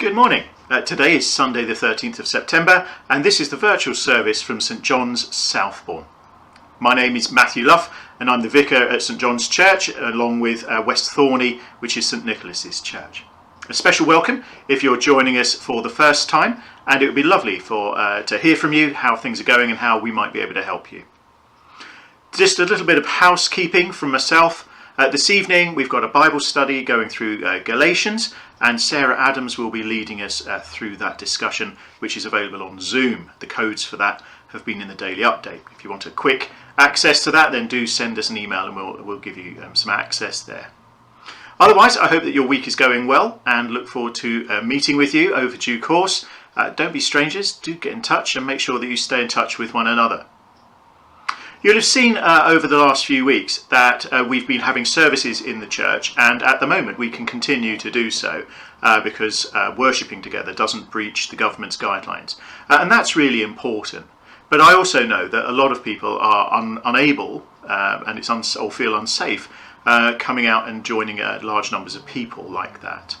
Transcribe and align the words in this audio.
Good 0.00 0.14
morning. 0.14 0.44
Uh, 0.70 0.80
today 0.80 1.14
is 1.14 1.28
Sunday, 1.30 1.62
the 1.66 1.74
13th 1.74 2.20
of 2.20 2.26
September, 2.26 2.88
and 3.10 3.22
this 3.22 3.38
is 3.38 3.50
the 3.50 3.58
virtual 3.58 3.94
service 3.94 4.40
from 4.40 4.58
St 4.58 4.80
John's, 4.80 5.36
Southbourne. 5.36 6.06
My 6.78 6.94
name 6.94 7.16
is 7.16 7.30
Matthew 7.30 7.66
Luff, 7.66 7.94
and 8.18 8.30
I'm 8.30 8.40
the 8.40 8.48
vicar 8.48 8.76
at 8.76 9.02
St 9.02 9.20
John's 9.20 9.46
Church, 9.46 9.90
along 9.90 10.40
with 10.40 10.64
uh, 10.64 10.82
West 10.86 11.10
Thorney, 11.10 11.60
which 11.80 11.98
is 11.98 12.06
St 12.06 12.24
Nicholas's 12.24 12.80
Church. 12.80 13.24
A 13.68 13.74
special 13.74 14.06
welcome 14.06 14.42
if 14.68 14.82
you're 14.82 14.96
joining 14.96 15.36
us 15.36 15.52
for 15.52 15.82
the 15.82 15.90
first 15.90 16.30
time, 16.30 16.62
and 16.86 17.02
it 17.02 17.06
would 17.06 17.14
be 17.14 17.22
lovely 17.22 17.58
for 17.58 17.98
uh, 17.98 18.22
to 18.22 18.38
hear 18.38 18.56
from 18.56 18.72
you 18.72 18.94
how 18.94 19.16
things 19.16 19.38
are 19.38 19.44
going 19.44 19.68
and 19.68 19.80
how 19.80 19.98
we 19.98 20.10
might 20.10 20.32
be 20.32 20.40
able 20.40 20.54
to 20.54 20.64
help 20.64 20.90
you. 20.90 21.04
Just 22.32 22.58
a 22.58 22.64
little 22.64 22.86
bit 22.86 22.96
of 22.96 23.04
housekeeping 23.04 23.92
from 23.92 24.12
myself. 24.12 24.66
Uh, 25.00 25.08
this 25.08 25.30
evening 25.30 25.74
we've 25.74 25.88
got 25.88 26.04
a 26.04 26.08
Bible 26.08 26.40
study 26.40 26.84
going 26.84 27.08
through 27.08 27.42
uh, 27.42 27.58
Galatians, 27.60 28.34
and 28.60 28.78
Sarah 28.78 29.18
Adams 29.18 29.56
will 29.56 29.70
be 29.70 29.82
leading 29.82 30.20
us 30.20 30.46
uh, 30.46 30.60
through 30.60 30.98
that 30.98 31.16
discussion, 31.16 31.78
which 32.00 32.18
is 32.18 32.26
available 32.26 32.62
on 32.62 32.78
Zoom. 32.78 33.30
The 33.38 33.46
codes 33.46 33.82
for 33.82 33.96
that 33.96 34.22
have 34.48 34.66
been 34.66 34.82
in 34.82 34.88
the 34.88 34.94
daily 34.94 35.22
update. 35.22 35.60
If 35.72 35.82
you 35.82 35.88
want 35.88 36.04
a 36.04 36.10
quick 36.10 36.50
access 36.76 37.24
to 37.24 37.30
that, 37.30 37.50
then 37.50 37.66
do 37.66 37.86
send 37.86 38.18
us 38.18 38.28
an 38.28 38.36
email 38.36 38.66
and 38.66 38.76
we'll, 38.76 39.02
we'll 39.02 39.18
give 39.18 39.38
you 39.38 39.56
um, 39.62 39.74
some 39.74 39.88
access 39.88 40.42
there. 40.42 40.70
Otherwise, 41.58 41.96
I 41.96 42.08
hope 42.08 42.24
that 42.24 42.34
your 42.34 42.46
week 42.46 42.68
is 42.68 42.76
going 42.76 43.06
well 43.06 43.40
and 43.46 43.70
look 43.70 43.88
forward 43.88 44.14
to 44.16 44.46
uh, 44.50 44.60
meeting 44.60 44.98
with 44.98 45.14
you 45.14 45.34
over 45.34 45.56
due 45.56 45.80
course. 45.80 46.26
Uh, 46.54 46.68
don't 46.68 46.92
be 46.92 47.00
strangers, 47.00 47.52
do 47.52 47.74
get 47.74 47.94
in 47.94 48.02
touch 48.02 48.36
and 48.36 48.46
make 48.46 48.60
sure 48.60 48.78
that 48.78 48.86
you 48.86 48.98
stay 48.98 49.22
in 49.22 49.28
touch 49.28 49.58
with 49.58 49.72
one 49.72 49.86
another. 49.86 50.26
You'll 51.62 51.74
have 51.74 51.84
seen 51.84 52.16
uh, 52.16 52.44
over 52.46 52.66
the 52.66 52.78
last 52.78 53.04
few 53.04 53.26
weeks 53.26 53.64
that 53.64 54.10
uh, 54.10 54.24
we've 54.26 54.48
been 54.48 54.62
having 54.62 54.86
services 54.86 55.42
in 55.42 55.60
the 55.60 55.66
church, 55.66 56.14
and 56.16 56.42
at 56.42 56.58
the 56.58 56.66
moment 56.66 56.98
we 56.98 57.10
can 57.10 57.26
continue 57.26 57.76
to 57.76 57.90
do 57.90 58.10
so 58.10 58.46
uh, 58.82 59.02
because 59.02 59.54
uh, 59.54 59.74
worshipping 59.76 60.22
together 60.22 60.54
doesn't 60.54 60.90
breach 60.90 61.28
the 61.28 61.36
government's 61.36 61.76
guidelines. 61.76 62.36
Uh, 62.70 62.78
and 62.80 62.90
that's 62.90 63.14
really 63.14 63.42
important. 63.42 64.06
But 64.48 64.62
I 64.62 64.72
also 64.72 65.04
know 65.04 65.28
that 65.28 65.50
a 65.50 65.52
lot 65.52 65.70
of 65.70 65.84
people 65.84 66.18
are 66.18 66.50
un- 66.50 66.80
unable 66.82 67.46
uh, 67.68 68.04
and 68.06 68.18
it's 68.18 68.30
uns- 68.30 68.56
or 68.56 68.70
feel 68.70 68.96
unsafe 68.96 69.50
coming 70.18 70.46
out 70.46 70.66
and 70.66 70.82
joining 70.82 71.18
large 71.42 71.70
numbers 71.72 71.94
of 71.94 72.06
people 72.06 72.44
like 72.44 72.80
that. 72.80 73.18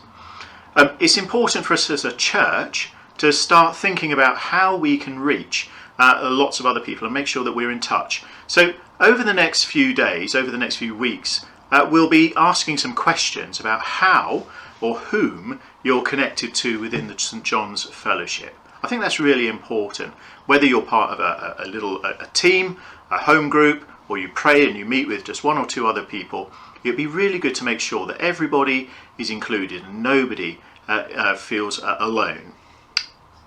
Um, 0.76 0.90
it's 0.98 1.18
important 1.18 1.66
for 1.66 1.74
us 1.74 1.90
as 1.90 2.06
a 2.06 2.12
church 2.12 2.90
to 3.18 3.32
start 3.32 3.76
thinking 3.76 4.12
about 4.12 4.38
how 4.38 4.76
we 4.76 4.96
can 4.96 5.18
reach 5.18 5.68
uh, 6.00 6.30
lots 6.30 6.58
of 6.58 6.66
other 6.66 6.80
people 6.80 7.06
and 7.06 7.14
make 7.14 7.26
sure 7.26 7.44
that 7.44 7.52
we're 7.52 7.70
in 7.70 7.80
touch. 7.80 8.24
So, 8.46 8.74
over 8.98 9.22
the 9.22 9.34
next 9.34 9.64
few 9.64 9.94
days, 9.94 10.34
over 10.34 10.50
the 10.50 10.58
next 10.58 10.76
few 10.76 10.96
weeks, 10.96 11.44
uh, 11.70 11.88
we'll 11.90 12.08
be 12.08 12.32
asking 12.36 12.78
some 12.78 12.94
questions 12.94 13.60
about 13.60 13.80
how 13.82 14.46
or 14.80 14.96
whom 14.96 15.60
you're 15.82 16.02
connected 16.02 16.54
to 16.54 16.80
within 16.80 17.06
the 17.06 17.18
St 17.18 17.44
John's 17.44 17.84
Fellowship. 17.84 18.54
I 18.82 18.88
think 18.88 19.02
that's 19.02 19.20
really 19.20 19.46
important. 19.46 20.14
Whether 20.46 20.66
you're 20.66 20.82
part 20.82 21.10
of 21.10 21.20
a, 21.20 21.56
a 21.58 21.68
little 21.68 22.04
a, 22.04 22.16
a 22.20 22.26
team, 22.32 22.78
a 23.10 23.18
home 23.18 23.48
group, 23.50 23.86
or 24.08 24.18
you 24.18 24.28
pray 24.28 24.66
and 24.66 24.76
you 24.76 24.84
meet 24.84 25.06
with 25.06 25.24
just 25.24 25.44
one 25.44 25.58
or 25.58 25.66
two 25.66 25.86
other 25.86 26.02
people, 26.02 26.50
it'd 26.82 26.96
be 26.96 27.06
really 27.06 27.38
good 27.38 27.54
to 27.56 27.64
make 27.64 27.80
sure 27.80 28.06
that 28.06 28.20
everybody 28.20 28.88
is 29.18 29.30
included 29.30 29.82
and 29.82 30.02
nobody 30.02 30.58
uh, 30.88 31.04
uh, 31.14 31.36
feels 31.36 31.78
uh, 31.80 31.96
alone. 32.00 32.54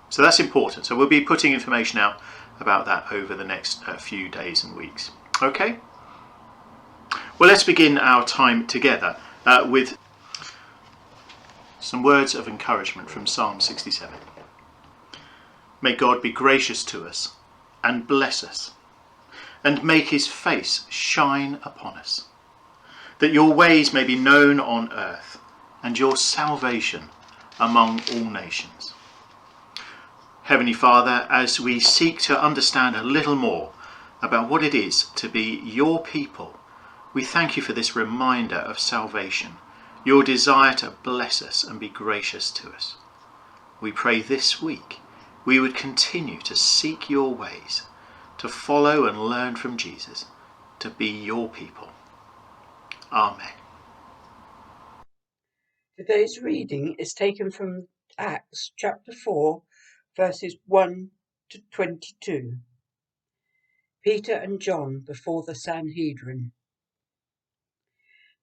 So 0.08 0.22
that's 0.22 0.38
important. 0.38 0.86
So 0.86 0.96
we'll 0.96 1.08
be 1.08 1.20
putting 1.20 1.52
information 1.52 1.98
out 1.98 2.20
about 2.60 2.86
that 2.86 3.10
over 3.10 3.34
the 3.34 3.44
next 3.44 3.86
uh, 3.86 3.96
few 3.96 4.28
days 4.28 4.64
and 4.64 4.76
weeks. 4.76 5.10
Okay? 5.42 5.78
Well, 7.38 7.48
let's 7.48 7.64
begin 7.64 7.98
our 7.98 8.24
time 8.24 8.66
together 8.66 9.16
uh, 9.44 9.66
with 9.68 9.98
some 11.80 12.02
words 12.02 12.34
of 12.34 12.48
encouragement 12.48 13.10
from 13.10 13.26
Psalm 13.26 13.60
67. 13.60 14.14
May 15.82 15.94
God 15.94 16.22
be 16.22 16.32
gracious 16.32 16.82
to 16.84 17.06
us 17.06 17.34
and 17.82 18.06
bless 18.06 18.42
us, 18.42 18.72
and 19.62 19.84
make 19.84 20.08
his 20.08 20.26
face 20.26 20.86
shine 20.88 21.58
upon 21.62 21.98
us, 21.98 22.28
that 23.18 23.34
your 23.34 23.52
ways 23.52 23.92
may 23.92 24.02
be 24.02 24.16
known 24.16 24.58
on 24.58 24.90
earth, 24.92 25.38
and 25.82 25.98
your 25.98 26.16
salvation 26.16 27.10
among 27.60 28.00
all 28.12 28.30
nations. 28.30 28.93
Heavenly 30.44 30.74
Father, 30.74 31.26
as 31.30 31.58
we 31.58 31.80
seek 31.80 32.18
to 32.20 32.38
understand 32.38 32.96
a 32.96 33.02
little 33.02 33.34
more 33.34 33.72
about 34.20 34.50
what 34.50 34.62
it 34.62 34.74
is 34.74 35.04
to 35.16 35.26
be 35.26 35.62
your 35.64 36.02
people, 36.02 36.60
we 37.14 37.24
thank 37.24 37.56
you 37.56 37.62
for 37.62 37.72
this 37.72 37.96
reminder 37.96 38.56
of 38.56 38.78
salvation, 38.78 39.52
your 40.04 40.22
desire 40.22 40.74
to 40.74 40.90
bless 41.02 41.40
us 41.40 41.64
and 41.64 41.80
be 41.80 41.88
gracious 41.88 42.50
to 42.50 42.68
us. 42.68 42.96
We 43.80 43.90
pray 43.90 44.20
this 44.20 44.60
week 44.60 44.98
we 45.46 45.58
would 45.58 45.74
continue 45.74 46.40
to 46.40 46.54
seek 46.54 47.08
your 47.08 47.34
ways, 47.34 47.84
to 48.36 48.46
follow 48.46 49.06
and 49.06 49.24
learn 49.24 49.56
from 49.56 49.78
Jesus, 49.78 50.26
to 50.78 50.90
be 50.90 51.08
your 51.08 51.48
people. 51.48 51.88
Amen. 53.10 53.54
Today's 55.96 56.42
reading 56.42 56.96
is 56.98 57.14
taken 57.14 57.50
from 57.50 57.88
Acts 58.18 58.72
chapter 58.76 59.12
4 59.12 59.62
verses 60.16 60.56
1 60.66 61.10
to 61.48 61.60
22. 61.72 62.58
Peter 64.04 64.34
and 64.34 64.60
John 64.60 65.00
before 65.00 65.42
the 65.42 65.56
Sanhedrin. 65.56 66.52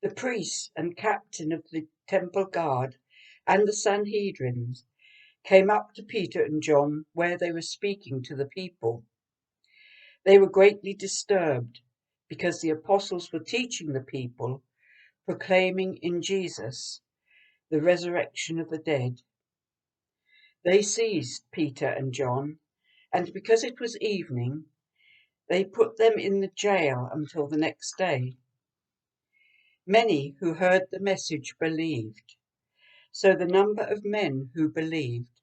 The 0.01 0.09
priests 0.09 0.71
and 0.75 0.97
captain 0.97 1.53
of 1.53 1.63
the 1.71 1.87
temple 2.07 2.45
guard 2.45 2.97
and 3.47 3.65
the 3.65 3.73
Sanhedrins 3.73 4.83
came 5.45 5.69
up 5.69 5.93
to 5.93 6.03
Peter 6.03 6.43
and 6.43 6.61
John 6.61 7.05
where 7.13 7.37
they 7.37 7.53
were 7.53 7.61
speaking 7.61 8.21
to 8.23 8.35
the 8.35 8.47
people. 8.47 9.05
They 10.25 10.37
were 10.37 10.49
greatly 10.49 10.93
disturbed 10.93 11.79
because 12.27 12.59
the 12.59 12.69
apostles 12.71 13.31
were 13.31 13.39
teaching 13.39 13.93
the 13.93 14.01
people, 14.01 14.61
proclaiming 15.25 15.97
in 16.01 16.21
Jesus 16.21 17.01
the 17.69 17.81
resurrection 17.81 18.59
of 18.59 18.69
the 18.69 18.77
dead 18.77 19.21
they 20.63 20.81
seized 20.81 21.43
Peter 21.51 21.87
and 21.87 22.13
John, 22.13 22.59
and 23.11 23.33
because 23.33 23.63
it 23.63 23.79
was 23.79 23.97
evening, 23.97 24.65
they 25.49 25.65
put 25.65 25.97
them 25.97 26.19
in 26.19 26.39
the 26.39 26.51
jail 26.55 27.09
until 27.11 27.47
the 27.47 27.57
next 27.57 27.97
day. 27.97 28.37
Many 29.87 30.35
who 30.39 30.53
heard 30.53 30.83
the 30.91 30.99
message 30.99 31.55
believed, 31.59 32.35
so 33.11 33.35
the 33.35 33.45
number 33.45 33.83
of 33.83 34.05
men 34.05 34.51
who 34.53 34.69
believed 34.69 35.41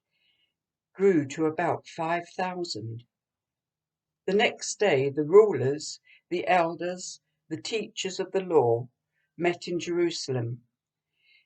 grew 0.93 1.25
to 1.27 1.45
about 1.45 1.87
5,000. 1.87 3.03
The 4.25 4.33
next 4.33 4.79
day, 4.79 5.09
the 5.09 5.23
rulers, 5.23 5.99
the 6.29 6.47
elders, 6.47 7.21
the 7.49 7.61
teachers 7.61 8.19
of 8.19 8.31
the 8.31 8.41
law 8.41 8.87
met 9.37 9.67
in 9.67 9.79
Jerusalem. 9.79 10.63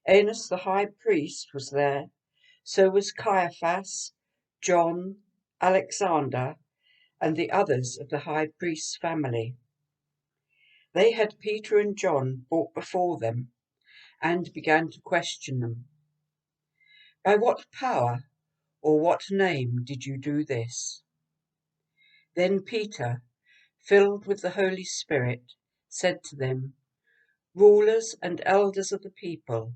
Annas 0.06 0.48
the 0.48 0.58
high 0.58 0.86
priest 0.86 1.54
was 1.54 1.72
there 1.72 2.10
so 2.64 2.90
was 2.90 3.12
Caiaphas, 3.12 4.14
John, 4.62 5.18
Alexander, 5.60 6.56
and 7.20 7.36
the 7.36 7.52
others 7.52 7.98
of 7.98 8.10
the 8.10 8.20
high 8.20 8.48
priest's 8.58 8.96
family. 8.98 9.58
They 10.94 11.12
had 11.12 11.40
Peter 11.40 11.78
and 11.78 11.98
John 11.98 12.46
brought 12.50 12.74
before 12.74 13.20
them 13.20 13.52
and 14.22 14.54
began 14.54 14.90
to 14.92 15.02
question 15.02 15.60
them. 15.60 15.86
By 17.24 17.36
what 17.36 17.70
power 17.72 18.26
or 18.82 19.00
what 19.00 19.24
name 19.30 19.84
did 19.84 20.06
you 20.06 20.18
do 20.18 20.46
this? 20.46 21.04
Then 22.36 22.62
Peter, 22.62 23.24
filled 23.82 24.26
with 24.26 24.42
the 24.42 24.52
Holy 24.52 24.86
Spirit, 24.86 25.54
said 25.90 26.24
to 26.26 26.36
them, 26.36 26.76
Rulers 27.54 28.16
and 28.22 28.42
elders 28.46 28.92
of 28.92 29.02
the 29.02 29.12
people, 29.12 29.76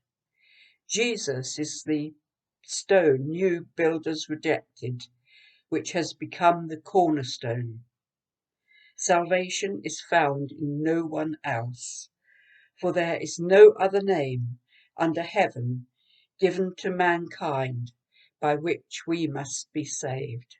Jesus 0.91 1.57
is 1.57 1.83
the 1.83 2.13
stone 2.65 3.31
you 3.31 3.67
builders 3.77 4.27
rejected, 4.27 5.07
which 5.69 5.93
has 5.93 6.11
become 6.11 6.67
the 6.67 6.81
cornerstone. 6.81 7.85
Salvation 8.97 9.79
is 9.85 10.01
found 10.01 10.51
in 10.51 10.83
no 10.83 11.05
one 11.05 11.37
else, 11.45 12.09
for 12.77 12.91
there 12.91 13.15
is 13.15 13.39
no 13.39 13.71
other 13.79 14.01
name 14.01 14.59
under 14.97 15.21
heaven 15.21 15.87
given 16.41 16.75
to 16.79 16.89
mankind 16.89 17.93
by 18.41 18.55
which 18.55 19.03
we 19.07 19.27
must 19.27 19.71
be 19.71 19.85
saved. 19.85 20.57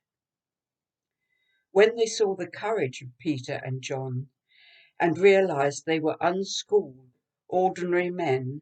When 1.72 1.98
they 1.98 2.06
saw 2.06 2.38
the 2.38 2.48
courage 2.48 3.02
of 3.02 3.18
Peter 3.18 3.60
and 3.66 3.82
John 3.82 4.30
and 4.98 5.18
realized 5.18 5.86
they 5.86 6.00
were 6.00 6.16
unschooled, 6.22 7.10
ordinary 7.50 8.10
men, 8.10 8.62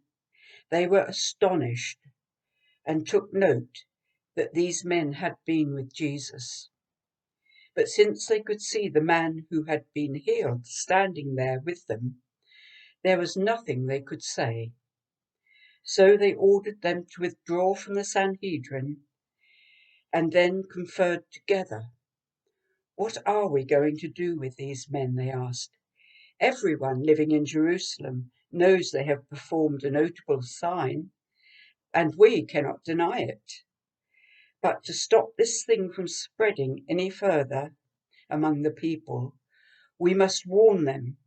they 0.72 0.88
were 0.88 1.04
astonished 1.04 2.00
and 2.86 3.08
took 3.08 3.34
note 3.34 3.86
that 4.36 4.54
these 4.54 4.86
men 4.86 5.14
had 5.14 5.36
been 5.46 5.74
with 5.74 5.94
Jesus. 5.94 6.70
But 7.76 7.88
since 7.88 8.26
they 8.26 8.42
could 8.42 8.62
see 8.62 8.90
the 8.90 9.02
man 9.02 9.46
who 9.50 9.64
had 9.64 9.86
been 9.94 10.16
healed 10.16 10.66
standing 10.66 11.36
there 11.36 11.60
with 11.60 11.86
them, 11.88 12.22
there 13.04 13.18
was 13.18 13.38
nothing 13.38 13.86
they 13.86 14.02
could 14.02 14.24
say. 14.24 14.74
So 15.84 16.18
they 16.18 16.34
ordered 16.34 16.82
them 16.82 17.06
to 17.12 17.22
withdraw 17.22 17.74
from 17.74 17.96
the 17.96 18.04
Sanhedrin 18.04 18.98
and 20.12 20.32
then 20.32 20.64
conferred 20.64 21.24
together. 21.32 21.90
What 22.96 23.18
are 23.26 23.50
we 23.50 23.64
going 23.64 23.98
to 24.00 24.08
do 24.08 24.38
with 24.38 24.56
these 24.58 24.90
men? 24.90 25.16
They 25.16 25.30
asked. 25.32 25.78
Everyone 26.40 27.04
living 27.04 27.32
in 27.32 27.46
Jerusalem 27.46 28.32
knows 28.52 28.92
they 28.92 29.04
have 29.06 29.30
performed 29.30 29.84
a 29.84 29.92
notable 29.92 30.42
sign, 30.42 31.12
and 31.94 32.16
we 32.18 32.46
cannot 32.46 32.84
deny 32.84 33.20
it. 33.20 33.64
But 34.62 34.84
to 34.86 34.94
stop 34.94 35.30
this 35.38 35.64
thing 35.64 35.92
from 35.92 36.08
spreading 36.08 36.86
any 36.90 37.10
further 37.10 37.74
among 38.30 38.64
the 38.64 38.72
people, 38.72 39.36
we 40.00 40.14
must 40.14 40.48
warn 40.48 40.86
them 40.86 41.18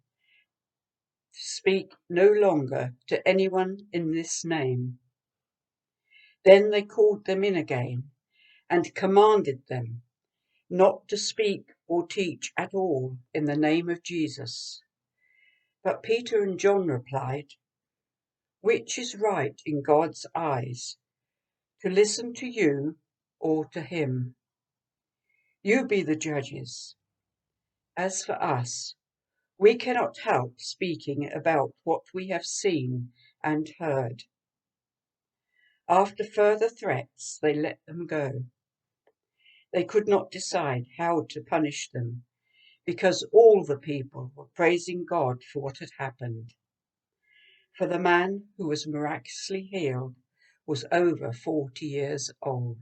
to 1.35 1.41
speak 1.41 1.93
no 2.09 2.29
longer 2.31 2.95
to 3.09 3.27
anyone 3.27 3.79
in 3.93 4.13
this 4.13 4.45
name. 4.45 4.99
Then 6.45 6.71
they 6.71 6.83
called 6.83 7.25
them 7.27 7.45
in 7.45 7.57
again 7.57 8.05
and 8.69 8.95
commanded 8.95 9.63
them 9.69 10.03
not 10.71 11.09
to 11.09 11.17
speak 11.17 11.73
or 11.87 12.07
teach 12.07 12.53
at 12.57 12.75
all 12.75 13.19
in 13.35 13.45
the 13.45 13.57
name 13.57 13.89
of 13.91 14.03
Jesus. 14.03 14.83
But 15.85 16.05
Peter 16.05 16.43
and 16.43 16.61
John 16.61 16.87
replied, 16.87 17.55
Which 18.61 18.99
is 18.99 19.17
right 19.17 19.61
in 19.67 19.83
God's 19.83 20.27
eyes, 20.33 20.97
to 21.81 21.91
listen 21.91 22.35
to 22.35 22.47
you 22.47 22.99
or 23.41 23.65
to 23.71 23.83
him. 23.83 24.37
You 25.63 25.85
be 25.85 26.03
the 26.03 26.15
judges. 26.15 26.95
As 27.97 28.25
for 28.25 28.41
us, 28.41 28.95
we 29.59 29.75
cannot 29.75 30.19
help 30.19 30.61
speaking 30.61 31.31
about 31.33 31.75
what 31.83 32.15
we 32.15 32.29
have 32.29 32.47
seen 32.47 33.13
and 33.43 33.69
heard. 33.81 34.25
After 35.89 36.23
further 36.25 36.69
threats, 36.69 37.39
they 37.43 37.55
let 37.55 37.81
them 37.87 38.07
go. 38.07 38.45
They 39.73 39.85
could 39.85 40.07
not 40.07 40.31
decide 40.31 40.87
how 40.97 41.27
to 41.31 41.43
punish 41.43 41.91
them 41.91 42.25
because 42.85 43.27
all 43.33 43.65
the 43.65 43.79
people 43.79 44.33
were 44.35 44.47
praising 44.55 45.05
God 45.09 45.43
for 45.53 45.61
what 45.63 45.79
had 45.79 45.91
happened. 45.99 46.55
For 47.77 47.87
the 47.87 47.99
man 47.99 48.45
who 48.59 48.69
was 48.69 48.87
miraculously 48.87 49.63
healed 49.71 50.15
was 50.67 50.85
over 50.93 51.33
40 51.33 51.87
years 51.87 52.31
old. 52.43 52.79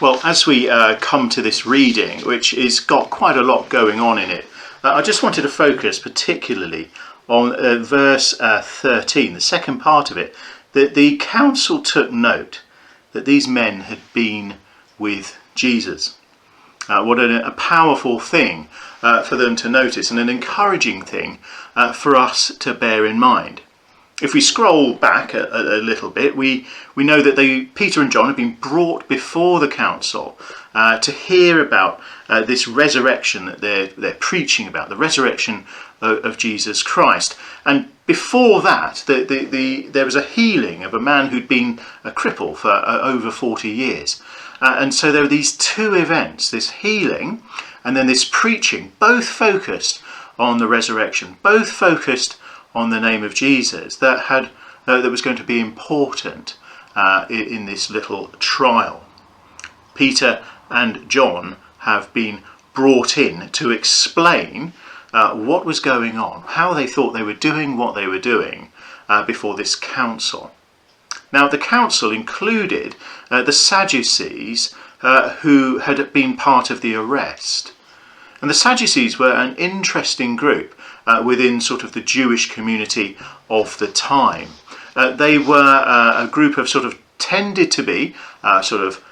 Well, 0.00 0.20
as 0.24 0.46
we 0.46 0.68
uh, 0.68 0.96
come 1.00 1.28
to 1.30 1.40
this 1.40 1.64
reading, 1.64 2.20
which 2.22 2.50
has 2.50 2.80
got 2.80 3.10
quite 3.10 3.36
a 3.36 3.42
lot 3.42 3.68
going 3.68 4.00
on 4.00 4.18
in 4.18 4.30
it, 4.30 4.44
uh, 4.82 4.92
I 4.92 5.02
just 5.02 5.22
wanted 5.22 5.42
to 5.42 5.48
focus 5.48 5.98
particularly 5.98 6.90
on 7.28 7.54
uh, 7.54 7.78
verse 7.78 8.38
uh, 8.40 8.60
13, 8.60 9.34
the 9.34 9.40
second 9.40 9.78
part 9.78 10.10
of 10.10 10.18
it, 10.18 10.34
that 10.72 10.94
the 10.94 11.16
council 11.18 11.80
took 11.80 12.10
note 12.10 12.62
that 13.12 13.24
these 13.24 13.46
men 13.46 13.82
had 13.82 14.00
been 14.12 14.56
with 14.98 15.38
Jesus. 15.54 16.16
Uh, 16.88 17.02
what 17.04 17.18
a, 17.18 17.46
a, 17.46 17.50
powerful 17.52 18.20
thing 18.20 18.68
uh, 19.02 19.22
for 19.22 19.36
them 19.36 19.56
to 19.56 19.68
notice 19.68 20.10
and 20.10 20.20
an 20.20 20.28
encouraging 20.28 21.02
thing 21.02 21.38
for 21.94 22.14
us 22.14 22.54
to 22.58 22.74
bear 22.74 23.06
in 23.06 23.18
mind. 23.18 23.60
If 24.22 24.32
we 24.32 24.40
scroll 24.40 24.94
back 24.94 25.34
a, 25.34 25.48
a, 25.50 25.82
little 25.82 26.08
bit, 26.08 26.36
we, 26.36 26.66
we 26.94 27.02
know 27.02 27.20
that 27.20 27.34
they, 27.34 27.62
Peter 27.62 28.00
and 28.00 28.12
John 28.12 28.26
have 28.26 28.36
been 28.36 28.54
brought 28.54 29.08
before 29.08 29.58
the 29.58 29.68
council 29.68 30.38
uh, 30.72 30.98
to 31.00 31.10
hear 31.10 31.60
about 31.60 32.00
uh, 32.28 32.42
this 32.42 32.68
resurrection 32.68 33.46
that 33.46 33.60
they're, 33.60 33.88
they're 33.88 34.14
preaching 34.14 34.68
about, 34.68 34.88
the 34.88 34.96
resurrection 34.96 35.64
of, 36.00 36.24
of 36.24 36.38
Jesus 36.38 36.82
Christ. 36.82 37.36
And 37.64 37.90
before 38.06 38.62
that, 38.62 39.02
the, 39.06 39.24
the, 39.24 39.44
the, 39.46 39.88
there 39.88 40.04
was 40.04 40.16
a 40.16 40.22
healing 40.22 40.84
of 40.84 40.94
a 40.94 41.00
man 41.00 41.28
who'd 41.28 41.48
been 41.48 41.80
a 42.04 42.12
cripple 42.12 42.56
for 42.56 42.70
uh, 42.70 43.00
over 43.02 43.32
40 43.32 43.68
years. 43.68 44.22
Uh, 44.64 44.78
and 44.78 44.94
so 44.94 45.12
there 45.12 45.20
were 45.20 45.28
these 45.28 45.54
two 45.54 45.94
events 45.94 46.50
this 46.50 46.70
healing 46.70 47.42
and 47.84 47.94
then 47.94 48.06
this 48.06 48.24
preaching, 48.24 48.92
both 48.98 49.26
focused 49.26 50.00
on 50.38 50.56
the 50.56 50.66
resurrection, 50.66 51.36
both 51.42 51.70
focused 51.70 52.38
on 52.74 52.88
the 52.88 52.98
name 52.98 53.22
of 53.22 53.34
Jesus 53.34 53.96
that 53.96 54.20
had 54.24 54.48
uh, 54.86 55.02
that 55.02 55.10
was 55.10 55.20
going 55.20 55.36
to 55.36 55.44
be 55.44 55.60
important 55.60 56.56
uh, 56.96 57.26
in, 57.28 57.66
this 57.66 57.90
little 57.90 58.28
trial. 58.38 59.04
Peter 59.94 60.42
and 60.70 61.10
John 61.10 61.56
have 61.80 62.12
been 62.14 62.40
brought 62.72 63.18
in 63.18 63.50
to 63.50 63.70
explain 63.70 64.72
uh, 65.12 65.34
what 65.34 65.66
was 65.66 65.78
going 65.78 66.16
on, 66.16 66.42
how 66.46 66.72
they 66.72 66.86
thought 66.86 67.12
they 67.12 67.22
were 67.22 67.34
doing 67.34 67.76
what 67.76 67.94
they 67.94 68.06
were 68.06 68.18
doing 68.18 68.72
uh, 69.10 69.26
before 69.26 69.56
this 69.56 69.76
council. 69.76 70.52
Now, 71.34 71.48
the 71.48 71.58
council 71.58 72.12
included 72.12 72.94
uh, 73.28 73.42
the 73.42 73.50
Sadducees 73.52 74.72
uh, 75.02 75.30
who 75.42 75.78
had 75.78 76.12
been 76.12 76.36
part 76.36 76.70
of 76.70 76.80
the 76.80 76.94
arrest. 76.94 77.72
And 78.40 78.48
the 78.48 78.54
Sadducees 78.54 79.18
were 79.18 79.32
an 79.32 79.56
interesting 79.56 80.36
group 80.36 80.78
uh, 81.08 81.24
within 81.26 81.60
sort 81.60 81.82
of 81.82 81.90
the 81.90 82.00
Jewish 82.00 82.52
community 82.52 83.16
of 83.50 83.76
the 83.80 83.88
time. 83.88 84.50
Uh, 84.94 85.10
they 85.10 85.36
were 85.36 85.82
uh, 85.84 86.24
a 86.24 86.30
group 86.30 86.56
of 86.56 86.68
sort 86.68 86.84
of 86.84 87.00
tended 87.18 87.72
to 87.72 87.82
be 87.82 88.14
uh, 88.44 88.62
sort 88.62 88.82
of 88.82 89.02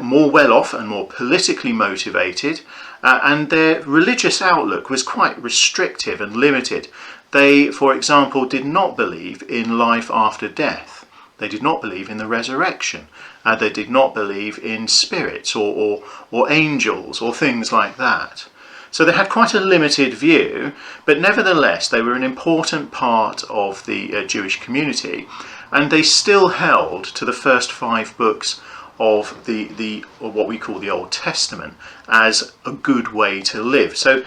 more 0.00 0.30
well 0.30 0.52
off 0.52 0.72
and 0.72 0.86
more 0.86 1.08
politically 1.08 1.72
motivated, 1.72 2.60
uh, 3.02 3.18
and 3.24 3.50
their 3.50 3.82
religious 3.82 4.40
outlook 4.40 4.88
was 4.88 5.02
quite 5.02 5.36
restrictive 5.42 6.20
and 6.20 6.36
limited. 6.36 6.86
They, 7.32 7.72
for 7.72 7.96
example, 7.96 8.46
did 8.46 8.64
not 8.64 8.96
believe 8.96 9.42
in 9.50 9.76
life 9.76 10.08
after 10.08 10.46
death. 10.48 11.01
They 11.42 11.48
did 11.48 11.62
not 11.62 11.82
believe 11.82 12.08
in 12.08 12.18
the 12.18 12.28
resurrection. 12.28 13.08
Uh, 13.44 13.56
they 13.56 13.68
did 13.68 13.90
not 13.90 14.14
believe 14.14 14.60
in 14.60 14.86
spirits 14.86 15.56
or, 15.56 15.74
or, 15.74 16.04
or 16.30 16.52
angels 16.52 17.20
or 17.20 17.34
things 17.34 17.72
like 17.72 17.96
that. 17.96 18.46
So 18.92 19.04
they 19.04 19.10
had 19.10 19.28
quite 19.28 19.52
a 19.52 19.58
limited 19.58 20.14
view, 20.14 20.72
but 21.04 21.18
nevertheless 21.18 21.88
they 21.88 22.00
were 22.00 22.14
an 22.14 22.22
important 22.22 22.92
part 22.92 23.42
of 23.50 23.84
the 23.86 24.14
uh, 24.14 24.24
Jewish 24.24 24.60
community, 24.60 25.26
and 25.72 25.90
they 25.90 26.04
still 26.04 26.48
held 26.48 27.06
to 27.06 27.24
the 27.24 27.32
first 27.32 27.72
five 27.72 28.16
books 28.16 28.60
of 29.00 29.44
the, 29.46 29.64
the 29.64 30.04
what 30.20 30.46
we 30.46 30.58
call 30.58 30.78
the 30.78 30.90
Old 30.90 31.10
Testament 31.10 31.74
as 32.06 32.52
a 32.64 32.70
good 32.70 33.12
way 33.12 33.40
to 33.42 33.60
live. 33.60 33.96
So 33.96 34.22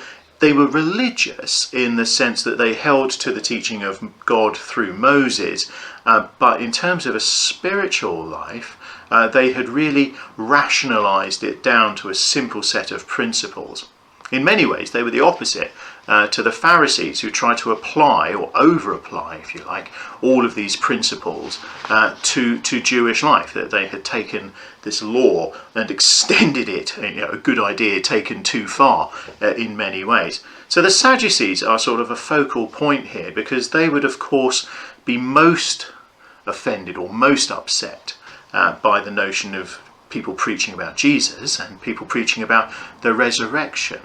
they 0.46 0.54
were 0.54 0.68
religious 0.68 1.74
in 1.74 1.96
the 1.96 2.06
sense 2.06 2.44
that 2.44 2.60
they 2.60 2.76
held 2.76 3.10
to 3.10 3.32
the 3.32 3.42
teaching 3.42 3.82
of 3.82 4.00
God 4.28 4.56
through 4.56 4.94
Moses, 4.94 5.72
uh, 6.06 6.28
but 6.38 6.62
in 6.62 6.72
terms 6.72 7.08
of 7.08 7.16
a 7.16 7.20
spiritual 7.20 8.24
life, 8.24 8.78
uh, 9.10 9.28
they 9.28 9.54
had 9.54 9.68
really 9.68 10.14
rationalized 10.38 11.44
it 11.44 11.64
down 11.64 11.96
to 11.96 12.10
a 12.10 12.14
simple 12.14 12.62
set 12.62 12.92
of 12.92 13.08
principles. 13.08 13.88
In 14.32 14.44
many 14.44 14.68
ways, 14.68 14.92
they 14.92 15.02
were 15.02 15.10
the 15.10 15.20
opposite 15.20 15.72
uh, 16.08 16.28
to 16.28 16.44
the 16.44 16.52
Pharisees 16.52 17.22
who 17.22 17.32
tried 17.32 17.58
to 17.60 17.72
apply, 17.72 18.34
or 18.34 18.52
over 18.56 18.94
apply, 18.94 19.38
if 19.38 19.56
you 19.56 19.64
like, 19.64 19.92
all 20.22 20.46
of 20.46 20.56
these 20.56 20.76
principles 20.76 21.60
uh, 21.90 22.16
to, 22.22 22.60
to 22.62 22.82
Jewish 22.82 23.24
life. 23.24 23.54
That 23.54 23.72
they 23.72 23.88
had 23.88 24.06
taken 24.06 24.54
this 24.84 25.02
law 25.02 25.54
and 25.74 25.90
extended 25.96 26.70
it, 26.70 26.98
you 26.98 27.22
know, 27.22 27.30
a 27.30 27.38
good 27.38 27.60
idea 27.60 28.02
taken 28.02 28.44
too 28.44 28.68
far 28.68 29.12
uh, 29.42 29.54
in 29.56 29.76
many 29.76 30.04
ways. 30.04 30.44
So 30.68 30.82
the 30.82 30.92
Sadducees 30.92 31.64
are 31.64 31.80
sort 31.80 32.02
of 32.02 32.12
a 32.12 32.16
focal 32.16 32.68
point 32.68 33.08
here 33.08 33.32
because 33.32 33.70
they 33.70 33.90
would, 33.90 34.06
of 34.06 34.20
course, 34.20 34.68
be 35.06 35.18
most 35.18 35.92
offended 36.46 36.98
or 36.98 37.10
most 37.10 37.52
upset 37.52 38.16
uh, 38.54 38.76
by 38.80 39.00
the 39.02 39.12
notion 39.12 39.56
of 39.56 39.80
people 40.10 40.34
preaching 40.34 40.74
about 40.74 40.96
Jesus 40.96 41.60
and 41.60 41.82
people 41.82 42.06
preaching 42.06 42.42
about 42.42 42.72
the 43.02 43.14
resurrection. 43.14 44.00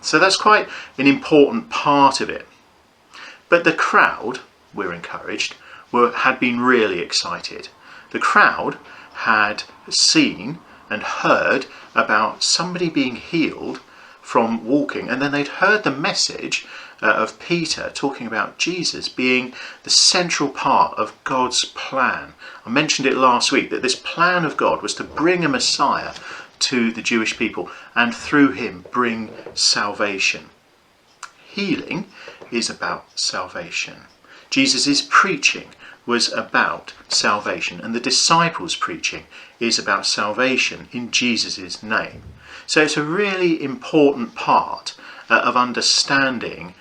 So 0.00 0.18
that's 0.18 0.36
quite 0.36 0.68
an 0.98 1.06
important 1.06 1.70
part 1.70 2.20
of 2.20 2.30
it. 2.30 2.46
But 3.48 3.64
the 3.64 3.72
crowd, 3.72 4.40
we're 4.74 4.92
encouraged, 4.92 5.54
were, 5.92 6.12
had 6.12 6.40
been 6.40 6.60
really 6.60 7.00
excited. 7.00 7.68
The 8.10 8.18
crowd 8.18 8.78
had 9.14 9.64
seen 9.88 10.58
and 10.90 11.02
heard 11.02 11.66
about 11.94 12.42
somebody 12.42 12.88
being 12.88 13.16
healed 13.16 13.80
from 14.20 14.64
walking, 14.64 15.08
and 15.08 15.22
then 15.22 15.32
they'd 15.32 15.48
heard 15.48 15.84
the 15.84 15.90
message 15.90 16.66
uh, 17.02 17.06
of 17.06 17.38
Peter 17.38 17.90
talking 17.94 18.26
about 18.26 18.58
Jesus 18.58 19.08
being 19.08 19.52
the 19.84 19.90
central 19.90 20.48
part 20.48 20.98
of 20.98 21.14
God's 21.24 21.64
plan. 21.64 22.34
I 22.64 22.70
mentioned 22.70 23.06
it 23.06 23.16
last 23.16 23.52
week 23.52 23.70
that 23.70 23.82
this 23.82 23.94
plan 23.94 24.44
of 24.44 24.56
God 24.56 24.82
was 24.82 24.94
to 24.94 25.04
bring 25.04 25.44
a 25.44 25.48
Messiah 25.48 26.14
to 26.60 26.92
the 26.92 27.02
Jewish 27.02 27.36
people 27.36 27.70
and 27.94 28.14
through 28.14 28.52
him 28.52 28.84
bring 28.90 29.30
salvation. 29.54 30.50
Healing 31.46 32.06
is 32.50 32.68
about 32.68 33.18
salvation. 33.18 34.02
Jesus' 34.50 35.06
preaching 35.08 35.68
was 36.06 36.32
about 36.32 36.92
salvation, 37.08 37.80
and 37.80 37.94
the 37.94 38.00
disciples' 38.00 38.76
preaching 38.76 39.26
is 39.58 39.78
about 39.78 40.06
salvation 40.06 40.88
in 40.92 41.10
Jesus' 41.10 41.82
name. 41.82 42.22
So 42.66 42.82
it's 42.82 42.96
a 42.96 43.02
really 43.02 43.62
important 43.62 44.34
part 44.34 44.94
uh, 45.28 45.40
of 45.40 45.56
understanding 45.56 46.74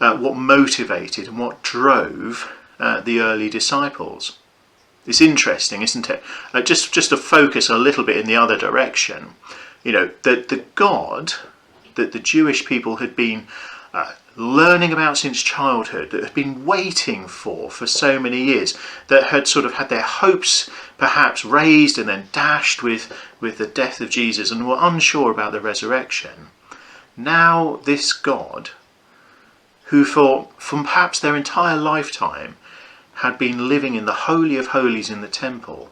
uh, 0.00 0.16
what 0.16 0.36
motivated 0.36 1.28
and 1.28 1.38
what 1.38 1.62
drove 1.62 2.52
uh, 2.78 3.00
the 3.00 3.20
early 3.20 3.48
disciples. 3.48 4.38
It's 5.06 5.20
interesting, 5.20 5.82
isn't 5.82 6.10
it? 6.10 6.22
Just 6.64 6.92
just 6.92 7.10
to 7.10 7.16
focus 7.16 7.68
a 7.68 7.78
little 7.78 8.04
bit 8.04 8.16
in 8.16 8.26
the 8.26 8.36
other 8.36 8.58
direction, 8.58 9.34
you 9.84 9.92
know, 9.92 10.10
that 10.22 10.48
the 10.48 10.64
God 10.74 11.34
that 11.94 12.12
the 12.12 12.18
Jewish 12.18 12.66
people 12.66 12.96
had 12.96 13.16
been 13.16 13.46
uh, 13.94 14.12
learning 14.36 14.92
about 14.92 15.16
since 15.16 15.42
childhood, 15.42 16.10
that 16.10 16.22
had 16.22 16.34
been 16.34 16.66
waiting 16.66 17.26
for 17.26 17.70
for 17.70 17.86
so 17.86 18.20
many 18.20 18.44
years, 18.44 18.76
that 19.08 19.24
had 19.24 19.48
sort 19.48 19.64
of 19.64 19.74
had 19.74 19.88
their 19.88 20.02
hopes 20.02 20.68
perhaps 20.98 21.44
raised 21.44 21.98
and 21.98 22.08
then 22.08 22.28
dashed 22.32 22.82
with, 22.82 23.12
with 23.40 23.58
the 23.58 23.66
death 23.66 24.00
of 24.00 24.10
Jesus 24.10 24.50
and 24.50 24.68
were 24.68 24.78
unsure 24.78 25.30
about 25.30 25.52
the 25.52 25.60
resurrection. 25.60 26.48
Now, 27.16 27.80
this 27.84 28.12
God, 28.12 28.70
who 29.84 30.04
for, 30.04 30.48
from 30.58 30.84
perhaps 30.84 31.20
their 31.20 31.36
entire 31.36 31.76
lifetime 31.76 32.56
had 33.20 33.38
been 33.38 33.66
living 33.66 33.94
in 33.94 34.04
the 34.04 34.12
Holy 34.12 34.56
of 34.56 34.68
Holies 34.68 35.08
in 35.08 35.22
the 35.22 35.28
temple, 35.28 35.90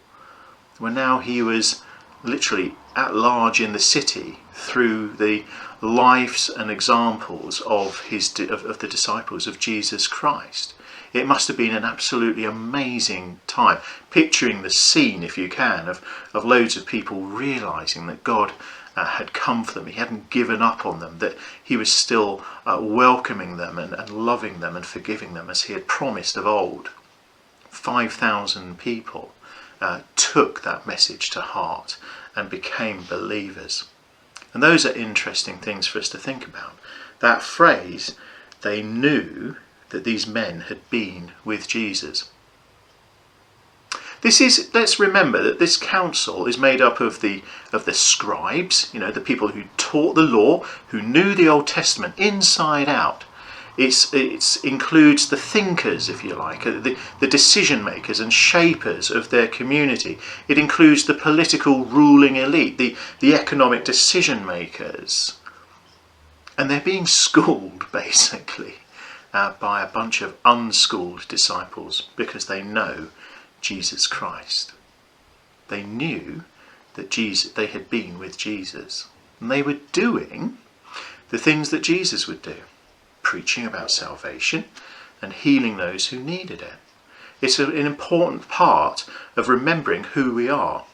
where 0.79 0.93
now 0.93 1.21
he 1.21 1.41
was 1.41 1.83
literally 2.23 2.75
at 2.95 3.15
large 3.15 3.63
in 3.63 3.73
the 3.73 3.79
city 3.79 4.41
through 4.53 5.15
the 5.15 5.43
lives 5.81 6.51
and 6.51 6.71
examples 6.71 7.63
of 7.63 8.01
his 8.03 8.39
of, 8.41 8.67
of, 8.67 8.79
the 8.81 8.89
disciples 8.89 9.47
of 9.47 9.59
Jesus 9.59 10.07
Christ. 10.07 10.75
It 11.15 11.27
must 11.27 11.49
have 11.49 11.57
been 11.57 11.75
an 11.75 11.85
absolutely 11.85 12.45
amazing 12.45 13.41
time, 13.47 13.79
picturing 14.11 14.61
the 14.61 14.71
scene, 14.71 15.23
if 15.23 15.39
you 15.39 15.49
can, 15.49 15.89
of, 15.89 16.05
of 16.35 16.45
loads 16.45 16.77
of 16.77 16.85
people 16.85 17.23
realizing 17.23 18.07
that 18.09 18.25
God 18.25 18.53
uh, 18.97 19.07
had 19.07 19.33
come 19.33 19.65
for 19.65 19.73
them. 19.73 19.87
He 19.87 19.95
hadn't 19.95 20.29
given 20.29 20.61
up 20.61 20.85
on 20.85 21.01
them, 21.01 21.21
that 21.21 21.37
He 21.63 21.77
was 21.77 21.91
still 21.91 22.45
uh, 22.67 22.79
welcoming 22.83 23.57
them 23.57 23.79
and, 23.79 23.95
and 23.95 24.11
loving 24.11 24.61
them 24.61 24.77
and 24.77 24.85
forgiving 24.85 25.33
them 25.33 25.49
as 25.49 25.63
He 25.63 25.73
had 25.73 25.87
promised 25.87 26.37
of 26.37 26.47
old. 26.47 26.91
5,000 27.75 28.79
people 28.79 29.33
uh, 29.81 30.01
took 30.17 30.63
that 30.63 30.87
message 30.87 31.31
to 31.31 31.41
heart 31.41 31.97
and 32.37 32.49
became 32.49 33.05
believers. 33.09 33.85
And 34.53 34.63
those 34.63 34.87
are 34.87 34.93
interesting 34.93 35.59
things 35.59 35.87
for 35.87 35.99
us 35.99 36.09
to 36.11 36.19
think 36.19 36.47
about. 36.47 36.79
That 37.21 37.43
phrase, 37.43 38.15
they 38.63 38.83
knew 38.83 39.57
that 39.91 40.05
these 40.05 40.27
men 40.27 40.63
had 40.63 40.89
been 40.91 41.33
with 41.45 41.69
Jesus. 41.69 42.31
This 44.23 44.41
is 44.41 44.71
let's 44.73 44.99
remember 44.99 45.43
that 45.43 45.59
this 45.59 45.77
council 45.77 46.47
is 46.47 46.57
made 46.57 46.81
up 46.81 46.99
of 46.99 47.21
the 47.21 47.43
of 47.75 47.85
the 47.85 47.93
scribes, 47.93 48.91
you 48.95 48.99
know, 48.99 49.11
the 49.11 49.21
people 49.21 49.49
who 49.49 49.65
taught 49.77 50.15
the 50.15 50.23
law, 50.23 50.65
who 50.89 51.03
knew 51.03 51.35
the 51.35 51.49
Old 51.49 51.67
Testament 51.67 52.15
inside 52.17 52.89
out. 52.89 53.25
It's, 53.77 54.15
it 54.15 54.65
includes 54.65 55.29
the 55.29 55.37
thinkers, 55.37 56.09
if 56.09 56.23
you 56.23 56.35
like, 56.35 56.65
uh, 56.65 56.79
the, 56.79 56.97
the 57.19 57.27
decision 57.27 57.83
makers 57.83 58.21
and 58.21 58.33
shapers 58.33 59.11
of 59.11 59.31
their 59.31 59.49
community. 59.49 60.19
It 60.47 60.59
includes 60.59 61.05
the 61.05 61.15
political 61.15 61.85
ruling 61.85 62.37
elite, 62.37 62.79
the, 62.79 62.97
the 63.19 63.35
economic 63.35 63.85
decision 63.85 64.47
makers. 64.47 65.39
And 66.57 66.71
they're 66.71 66.81
being 66.81 67.07
schooled, 67.07 67.87
basically, 67.93 68.75
uh, 69.33 69.55
by 69.59 69.83
a 69.83 69.89
bunch 69.89 70.23
of 70.23 70.37
unschooled 70.45 71.27
disciples 71.27 72.09
because 72.15 72.47
they 72.47 72.63
know 72.63 73.09
Jesus 73.61 74.07
Christ. 74.07 74.73
They 75.67 75.83
knew 75.83 76.45
that 76.95 77.11
Jesus, 77.11 77.51
they 77.51 77.67
had 77.67 77.91
been 77.91 78.21
with 78.21 78.39
Jesus. 78.39 79.09
And 79.41 79.51
they 79.51 79.63
were 79.63 79.79
doing 79.91 80.59
the 81.31 81.39
things 81.39 81.71
that 81.71 81.83
Jesus 81.83 82.29
would 82.29 82.41
do 82.41 82.55
preaching 83.25 83.67
about 83.67 83.91
salvation 83.91 84.65
and 85.21 85.33
healing 85.33 85.77
those 85.77 86.09
who 86.09 86.21
needed 86.21 86.63
it. 86.63 86.75
It's 87.41 87.59
an 87.59 87.77
important 87.77 88.49
part 88.49 89.05
of 89.37 89.49
remembering 89.49 90.05
who 90.05 90.33
we 90.33 90.49
are. 90.49 90.85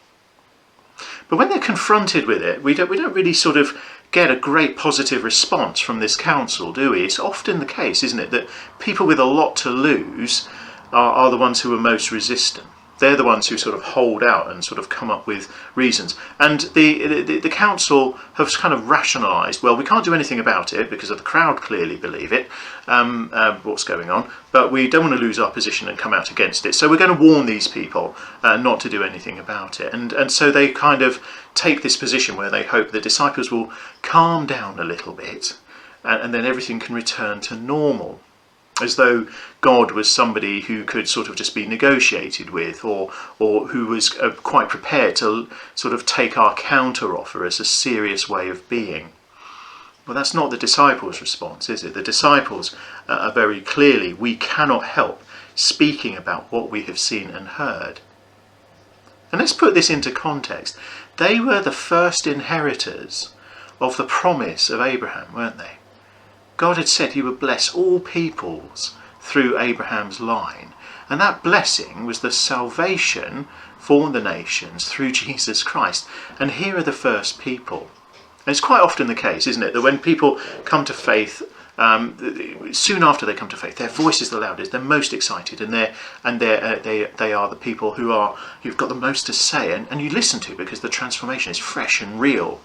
But 1.29 1.37
when 1.37 1.49
they're 1.49 1.61
confronted 1.61 2.27
with 2.27 2.43
it, 2.43 2.63
we 2.63 2.75
don't, 2.75 2.89
we 2.89 2.97
don't 2.97 3.15
really 3.15 3.33
sort 3.33 3.57
of 3.57 3.79
get 4.11 4.31
a 4.31 4.37
great 4.37 4.77
positive 4.77 5.23
response 5.23 5.79
from 5.79 6.01
this 6.01 6.17
council, 6.17 6.73
do 6.73 6.91
we? 6.91 7.05
It's 7.05 7.19
often 7.19 7.59
the 7.59 7.67
case, 7.67 8.03
isn't 8.03 8.19
it, 8.19 8.31
that 8.31 8.49
people 8.79 9.07
with 9.07 9.21
a 9.21 9.25
lot 9.25 9.55
to 9.57 9.71
lose 9.71 10.49
are, 10.93 11.13
are 11.13 11.31
the 11.31 11.37
ones 11.37 11.61
who 11.61 11.75
are 11.75 11.81
most 11.81 12.11
resistant 12.11 12.67
they're 13.01 13.17
the 13.17 13.25
ones 13.25 13.49
who 13.49 13.59
sort 13.59 13.75
of 13.75 13.83
hold 13.83 14.23
out 14.23 14.51
and 14.51 14.65
sort 14.65 14.79
of 14.79 14.89
come 14.89 15.11
up 15.11 15.27
with 15.27 15.53
reasons. 15.75 16.15
And 16.39 16.61
the, 16.75 17.23
the, 17.23 17.41
the 17.41 17.49
council 17.49 18.13
have 18.35 18.53
kind 18.53 18.73
of 18.73 18.89
rationalised, 18.89 19.63
well, 19.63 19.77
we 19.77 19.85
can't 19.85 20.05
do 20.05 20.15
anything 20.15 20.39
about 20.39 20.73
it 20.73 20.89
because 20.89 21.09
the 21.09 21.17
crowd 21.17 21.57
clearly 21.61 21.97
believe 21.97 22.33
it, 22.33 22.49
um, 22.87 23.31
uh, 23.33 23.59
what's 23.63 23.85
going 23.85 24.11
on, 24.11 24.31
but 24.53 24.71
we 24.71 24.89
don't 24.89 25.07
want 25.09 25.19
to 25.19 25.21
lose 25.21 25.39
our 25.39 25.51
position 25.51 25.89
and 25.89 25.99
come 25.99 26.15
out 26.15 26.31
against 26.31 26.65
it. 26.65 26.75
So 26.75 26.89
we're 26.89 26.99
going 26.99 27.17
to 27.17 27.23
warn 27.23 27.47
these 27.47 27.69
people 27.69 28.15
uh, 28.43 28.57
not 28.57 28.81
to 28.81 28.89
do 28.89 29.03
anything 29.03 29.39
about 29.39 29.81
it. 29.81 29.93
And, 29.93 30.13
and 30.13 30.31
so 30.31 30.53
they 30.53 30.69
kind 30.69 31.03
of 31.03 31.21
take 31.55 31.83
this 31.83 31.97
position 31.97 32.37
where 32.37 32.51
they 32.51 32.63
hope 32.63 32.91
the 32.91 33.01
disciples 33.01 33.51
will 33.51 33.73
calm 34.03 34.47
down 34.47 34.79
a 34.79 34.85
little 34.85 35.13
bit 35.13 35.57
and, 36.05 36.23
and 36.23 36.35
then 36.35 36.47
everything 36.47 36.81
can 36.81 36.95
return 36.95 37.41
to 37.41 37.55
normal 37.55 38.21
as 38.83 38.97
though 38.97 39.27
God 39.61 39.93
was 39.93 40.11
somebody 40.11 40.63
who 40.63 40.85
could 40.85 41.09
sort 41.09 41.29
of 41.29 41.37
just 41.37 41.55
be 41.55 41.67
negotiated 41.67 42.51
with, 42.51 42.85
or 42.85 43.13
or 43.39 43.69
who 43.69 43.87
was 43.87 44.17
uh, 44.19 44.31
quite 44.31 44.69
prepared 44.69 45.17
to 45.17 45.49
sort 45.75 45.95
of 45.95 46.07
take 46.07 46.37
our 46.37 46.55
counter 46.55 47.17
offer 47.17 47.45
as 47.45 47.61
a 47.61 47.65
serious 47.65 48.29
way 48.29 48.49
of 48.49 48.69
being. 48.69 49.13
Well, 50.07 50.15
that's 50.15 50.35
not 50.35 50.51
the 50.51 50.57
disciples' 50.57 51.21
response, 51.21 51.69
is 51.69 51.85
it? 51.85 51.95
The 51.95 52.03
disciples 52.03 52.75
are 53.09 53.33
very 53.33 53.61
clearly, 53.61 54.13
we 54.13 54.35
cannot 54.37 54.85
help 54.85 55.23
speaking 55.55 56.17
about 56.17 56.51
what 56.51 56.71
we 56.71 56.83
have 56.83 56.99
seen 56.99 57.31
and 57.31 57.47
heard. 57.47 58.01
And 59.31 59.41
let's 59.41 59.53
put 59.53 59.75
this 59.75 59.91
into 59.91 60.11
context. 60.11 60.77
They 61.19 61.39
were 61.39 61.61
the 61.61 61.71
first 61.71 62.27
inheritors 62.27 63.35
of 63.81 63.97
the 63.97 64.05
promise 64.05 64.71
of 64.71 64.81
Abraham, 64.81 65.33
weren't 65.35 65.59
they? 65.59 65.79
God 66.61 66.77
had 66.77 66.91
said 66.91 67.15
he 67.15 67.23
would 67.23 67.41
bless 67.41 67.75
all 67.75 68.01
peoples 68.01 68.95
through 69.19 69.59
Abraham's 69.59 70.21
line. 70.21 70.75
And 71.09 71.19
that 71.19 71.43
blessing 71.43 72.05
was 72.05 72.21
the 72.21 72.31
salvation 72.31 73.49
for 73.79 74.11
the 74.11 74.21
nations 74.21 74.87
through 74.87 75.13
Jesus 75.23 75.63
Christ. 75.63 76.07
And 76.39 76.51
here 76.51 76.77
are 76.77 76.83
the 76.83 76.93
first 76.93 77.39
people. 77.39 77.89
And 78.45 78.53
it's 78.53 78.61
quite 78.61 78.83
often 78.83 79.07
the 79.07 79.15
case, 79.15 79.47
isn't 79.47 79.63
it, 79.63 79.73
that 79.73 79.81
when 79.81 79.99
people 79.99 80.39
come 80.67 80.85
to 80.85 80.93
faith, 80.93 81.41
um, 81.79 82.75
soon 82.75 83.03
after 83.03 83.25
they 83.25 83.33
come 83.33 83.49
to 83.49 83.57
faith, 83.57 83.77
their 83.77 83.89
voice 83.89 84.21
is 84.21 84.29
the 84.29 84.39
loudest. 84.39 84.71
They're 84.71 84.83
most 84.83 85.15
excited, 85.15 85.63
and 85.63 85.73
they're 85.73 85.95
and 86.25 86.41
they're, 86.41 86.63
uh, 86.63 86.79
they 86.79 87.05
they 87.17 87.33
are 87.33 87.49
the 87.49 87.57
people 87.57 87.95
who 87.95 88.13
are 88.13 88.37
who've 88.63 88.77
got 88.77 88.91
the 88.91 88.95
most 88.95 89.25
to 89.27 89.33
say, 89.33 89.73
and, 89.73 89.87
and 89.91 90.03
you 90.03 90.11
listen 90.11 90.41
to 90.41 90.55
because 90.55 90.81
the 90.81 90.91
transformation 90.91 91.51
is 91.53 91.57
fresh 91.57 92.03
and 92.03 92.21
real. 92.21 92.61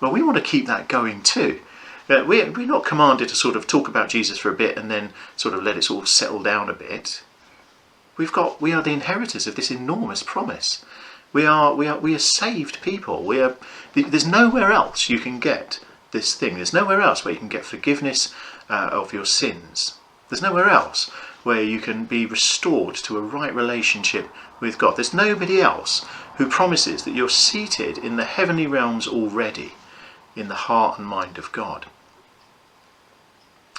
Well, 0.00 0.10
we 0.10 0.24
want 0.24 0.38
to 0.38 0.42
keep 0.42 0.66
that 0.66 0.88
going 0.88 1.22
too. 1.22 1.60
Uh, 2.08 2.24
we're, 2.26 2.50
we're 2.52 2.66
not 2.66 2.84
commanded 2.84 3.28
to 3.28 3.34
sort 3.34 3.56
of 3.56 3.66
talk 3.66 3.88
about 3.88 4.08
Jesus 4.08 4.38
for 4.38 4.50
a 4.50 4.56
bit 4.56 4.78
and 4.78 4.90
then 4.90 5.12
sort 5.36 5.54
of 5.54 5.62
let 5.64 5.76
it 5.76 5.90
all 5.90 6.06
settle 6.06 6.42
down 6.42 6.70
a 6.70 6.72
bit. 6.72 7.22
We've 8.16 8.32
got 8.32 8.62
we 8.62 8.72
are 8.72 8.82
the 8.82 8.92
inheritors 8.92 9.46
of 9.46 9.56
this 9.56 9.70
enormous 9.70 10.22
promise. 10.22 10.84
We 11.32 11.44
are 11.44 11.74
we 11.74 11.86
are 11.88 11.98
we 11.98 12.14
are 12.14 12.20
saved 12.20 12.80
people. 12.80 13.24
We 13.24 13.40
are 13.40 13.56
there's 13.92 14.26
nowhere 14.26 14.72
else 14.72 15.10
you 15.10 15.18
can 15.18 15.40
get 15.40 15.80
this 16.12 16.34
thing. 16.34 16.54
There's 16.54 16.72
nowhere 16.72 17.00
else 17.00 17.24
where 17.24 17.34
you 17.34 17.40
can 17.40 17.48
get 17.48 17.64
forgiveness 17.64 18.32
uh, 18.70 18.88
of 18.92 19.12
your 19.12 19.26
sins. 19.26 19.98
There's 20.28 20.42
nowhere 20.42 20.70
else 20.70 21.10
where 21.42 21.62
you 21.62 21.80
can 21.80 22.04
be 22.04 22.24
restored 22.24 22.94
to 22.94 23.18
a 23.18 23.20
right 23.20 23.54
relationship 23.54 24.28
with 24.60 24.78
God. 24.78 24.96
There's 24.96 25.12
nobody 25.12 25.60
else 25.60 26.04
who 26.36 26.48
promises 26.48 27.04
that 27.04 27.14
you're 27.14 27.28
seated 27.28 27.98
in 27.98 28.16
the 28.16 28.24
heavenly 28.24 28.66
realms 28.66 29.06
already 29.06 29.72
in 30.34 30.48
the 30.48 30.54
heart 30.54 30.98
and 30.98 31.06
mind 31.06 31.38
of 31.38 31.52
God. 31.52 31.86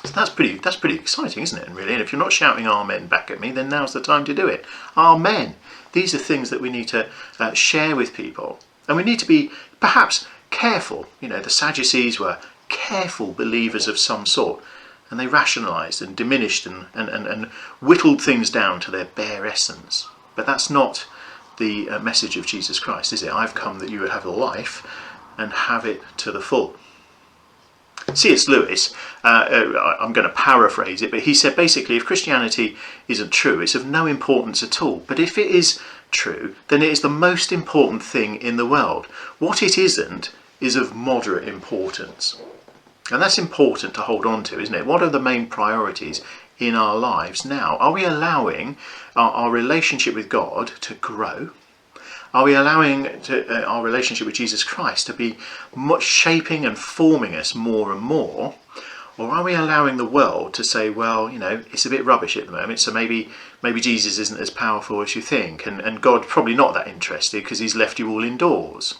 So 0.07 0.13
that's 0.15 0.29
pretty 0.29 0.57
that's 0.57 0.75
pretty 0.77 0.95
exciting, 0.95 1.43
isn't 1.43 1.61
it? 1.61 1.67
And 1.67 1.75
really, 1.75 1.93
and 1.93 2.01
if 2.01 2.11
you're 2.11 2.21
not 2.21 2.33
shouting 2.33 2.67
Amen 2.67 3.07
back 3.07 3.29
at 3.29 3.39
me, 3.39 3.51
then 3.51 3.69
now's 3.69 3.93
the 3.93 4.01
time 4.01 4.25
to 4.25 4.33
do 4.33 4.47
it. 4.47 4.65
Amen. 4.95 5.55
These 5.93 6.13
are 6.15 6.19
things 6.19 6.49
that 6.49 6.61
we 6.61 6.69
need 6.69 6.87
to 6.89 7.07
uh, 7.39 7.53
share 7.53 7.95
with 7.95 8.13
people, 8.13 8.59
and 8.87 8.97
we 8.97 9.03
need 9.03 9.19
to 9.19 9.27
be 9.27 9.51
perhaps 9.79 10.27
careful. 10.49 11.05
You 11.21 11.29
know, 11.29 11.41
the 11.41 11.49
Sadducees 11.49 12.19
were 12.19 12.37
careful 12.69 13.31
believers 13.33 13.87
of 13.87 13.97
some 13.99 14.25
sort. 14.25 14.61
and 15.09 15.19
they 15.19 15.27
rationalized 15.27 16.01
and 16.01 16.15
diminished 16.15 16.65
and, 16.65 16.85
and, 16.93 17.09
and, 17.09 17.27
and 17.27 17.45
whittled 17.81 18.21
things 18.21 18.49
down 18.49 18.79
to 18.81 18.91
their 18.91 19.05
bare 19.05 19.45
essence. 19.45 20.07
But 20.35 20.45
that's 20.45 20.69
not 20.69 21.07
the 21.57 21.89
uh, 21.89 21.99
message 21.99 22.37
of 22.37 22.45
Jesus 22.45 22.79
Christ, 22.79 23.13
is 23.13 23.23
it? 23.23 23.31
I've 23.31 23.55
come 23.55 23.79
that 23.79 23.89
you 23.89 24.01
would 24.01 24.11
have 24.11 24.25
life 24.25 24.85
and 25.37 25.51
have 25.51 25.85
it 25.85 26.01
to 26.17 26.31
the 26.31 26.41
full. 26.41 26.75
C.S. 28.13 28.47
Lewis, 28.47 28.93
uh, 29.23 29.27
uh, 29.27 29.97
I'm 29.99 30.13
going 30.13 30.27
to 30.27 30.33
paraphrase 30.33 31.01
it, 31.01 31.11
but 31.11 31.21
he 31.21 31.33
said 31.33 31.55
basically 31.55 31.97
if 31.97 32.05
Christianity 32.05 32.77
isn't 33.07 33.31
true, 33.31 33.59
it's 33.59 33.75
of 33.75 33.85
no 33.85 34.05
importance 34.05 34.63
at 34.63 34.81
all. 34.81 35.03
But 35.05 35.19
if 35.19 35.37
it 35.37 35.47
is 35.47 35.79
true, 36.09 36.55
then 36.69 36.81
it 36.81 36.89
is 36.89 37.01
the 37.01 37.09
most 37.09 37.51
important 37.51 38.01
thing 38.01 38.35
in 38.35 38.55
the 38.55 38.65
world. 38.65 39.07
What 39.39 39.61
it 39.61 39.77
isn't 39.77 40.31
is 40.59 40.75
of 40.75 40.95
moderate 40.95 41.47
importance. 41.47 42.41
And 43.11 43.21
that's 43.21 43.37
important 43.37 43.93
to 43.95 44.01
hold 44.01 44.25
on 44.25 44.43
to, 44.45 44.59
isn't 44.59 44.73
it? 44.73 44.85
What 44.85 45.03
are 45.03 45.09
the 45.09 45.19
main 45.19 45.47
priorities 45.47 46.21
in 46.59 46.75
our 46.75 46.95
lives 46.95 47.45
now? 47.45 47.77
Are 47.77 47.91
we 47.91 48.03
allowing 48.03 48.77
our, 49.15 49.31
our 49.31 49.51
relationship 49.51 50.15
with 50.15 50.29
God 50.29 50.71
to 50.81 50.95
grow? 50.95 51.51
Are 52.33 52.43
we 52.43 52.53
allowing 52.53 53.21
to, 53.23 53.47
uh, 53.47 53.65
our 53.65 53.83
relationship 53.83 54.25
with 54.25 54.35
Jesus 54.35 54.63
Christ 54.63 55.07
to 55.07 55.13
be 55.13 55.37
much 55.75 56.03
shaping 56.03 56.65
and 56.65 56.77
forming 56.77 57.35
us 57.35 57.55
more 57.55 57.91
and 57.91 58.01
more? 58.01 58.55
Or 59.17 59.29
are 59.29 59.43
we 59.43 59.55
allowing 59.55 59.97
the 59.97 60.05
world 60.05 60.53
to 60.55 60.63
say, 60.63 60.91
well, 60.91 61.29
you 61.29 61.39
know, 61.39 61.63
it's 61.71 61.87
a 61.87 61.89
bit 61.89 62.05
rubbish 62.05 62.37
at 62.37 62.45
the 62.45 62.51
moment, 62.51 62.79
so 62.79 62.91
maybe 62.91 63.29
maybe 63.63 63.81
Jesus 63.81 64.19
isn't 64.19 64.39
as 64.39 64.51
powerful 64.51 65.01
as 65.01 65.15
you 65.15 65.23
think, 65.23 65.65
and, 65.65 65.79
and 65.81 66.01
God 66.01 66.27
probably 66.27 66.53
not 66.53 66.75
that 66.75 66.87
interested 66.87 67.43
because 67.43 67.57
he's 67.57 67.75
left 67.75 67.97
you 67.97 68.09
all 68.11 68.23
indoors? 68.23 68.95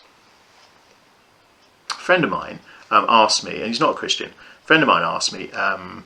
A 1.92 1.94
friend 1.94 2.24
of 2.24 2.32
mine 2.32 2.60
um, 2.90 3.06
asked 3.08 3.44
me, 3.44 3.58
and 3.58 3.68
he's 3.68 3.80
not 3.80 3.92
a 3.92 3.98
Christian, 3.98 4.32
a 4.32 4.66
friend 4.66 4.82
of 4.82 4.88
mine 4.88 5.04
asked 5.04 5.32
me, 5.32 5.52
um, 5.52 6.04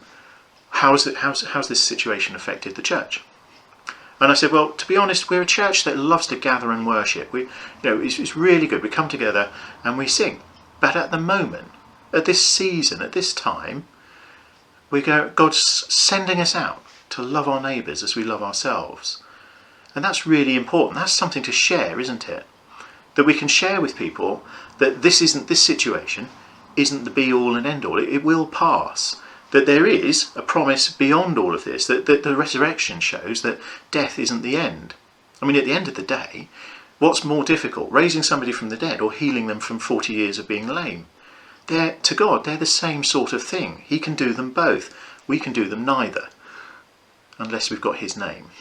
how's, 0.72 1.08
it, 1.08 1.18
how's, 1.18 1.44
how's 1.46 1.70
this 1.70 1.82
situation 1.82 2.36
affected 2.36 2.76
the 2.76 2.82
church? 2.82 3.24
And 4.22 4.32
I 4.32 4.36
said, 4.36 4.52
well, 4.52 4.72
to 4.74 4.88
be 4.88 4.96
honest, 4.96 5.32
we're 5.32 5.42
a 5.42 5.48
church 5.48 5.84
that 5.84 5.98
loves 5.98 6.28
to 6.28 6.36
gather 6.36 6.72
and 6.72 6.86
worship. 6.86 7.34
We, 7.34 7.42
you 7.42 7.50
know, 7.84 8.00
it's, 8.00 8.20
it's 8.20 8.36
really 8.36 8.68
good. 8.68 8.84
We 8.84 8.90
come 8.90 9.10
together 9.10 9.50
and 9.84 9.98
we 9.98 10.08
sing. 10.08 10.42
But 10.80 10.96
at 10.96 11.10
the 11.10 11.20
moment, 11.20 11.70
at 12.14 12.26
this 12.26 12.46
season, 12.46 13.02
at 13.02 13.14
this 13.14 13.34
time, 13.34 13.86
we 14.92 15.02
go, 15.02 15.32
God's 15.36 15.58
sending 15.92 16.40
us 16.40 16.56
out 16.56 16.84
to 17.10 17.24
love 17.24 17.48
our 17.48 17.60
neighbours 17.60 18.04
as 18.04 18.16
we 18.16 18.24
love 18.24 18.44
ourselves. 18.44 19.24
And 19.96 20.06
that's 20.06 20.28
really 20.28 20.56
important. 20.56 20.96
That's 20.96 21.12
something 21.12 21.44
to 21.44 21.52
share, 21.52 22.00
isn't 22.00 22.30
it? 22.30 22.46
That 23.16 23.26
we 23.26 23.34
can 23.34 23.48
share 23.48 23.82
with 23.82 23.96
people 23.96 24.44
that 24.78 25.02
this 25.02 25.22
isn't 25.22 25.48
this 25.48 25.62
situation 25.62 26.30
isn't 26.76 27.04
the 27.04 27.10
be 27.10 27.34
all 27.34 27.56
and 27.56 27.66
end 27.66 27.86
all. 27.86 27.98
It, 27.98 28.10
it 28.10 28.24
will 28.24 28.46
pass 28.46 29.20
that 29.52 29.66
there 29.66 29.86
is 29.86 30.32
a 30.36 30.42
promise 30.42 30.90
beyond 30.90 31.38
all 31.38 31.54
of 31.54 31.64
this, 31.64 31.88
that, 31.88 32.06
that 32.06 32.24
the 32.24 32.36
resurrection 32.36 33.00
shows 33.00 33.42
that 33.42 33.60
death 33.92 34.18
isn't 34.18 34.42
the 34.42 34.56
end. 34.56 34.94
I 35.42 35.46
mean, 35.46 35.56
at 35.56 35.66
the 35.66 35.74
end 35.74 35.88
of 35.88 35.96
the 35.96 36.02
day, 36.02 36.48
what's 37.00 37.24
more 37.24 37.44
difficult, 37.44 37.92
raising 37.92 38.24
somebody 38.24 38.52
from 38.52 38.70
the 38.70 38.78
dead 38.78 39.02
or 39.02 39.12
healing 39.12 39.48
them 39.48 39.60
from 39.60 39.80
40 39.80 40.14
years 40.14 40.40
of 40.40 40.48
being 40.48 40.68
lame? 40.68 41.08
They're, 41.68 41.98
to 42.04 42.16
God, 42.16 42.44
they're 42.44 42.58
the 42.58 42.66
same 42.66 43.04
sort 43.04 43.34
of 43.34 43.44
thing. 43.44 43.84
He 43.86 44.00
can 44.00 44.16
do 44.16 44.34
them 44.34 44.52
both. 44.52 44.94
We 45.28 45.40
can 45.40 45.54
do 45.54 45.68
them 45.68 45.86
neither, 45.86 46.30
unless 47.38 47.70
we've 47.70 47.82
got 47.82 47.98
His 47.98 48.18
name. 48.18 48.52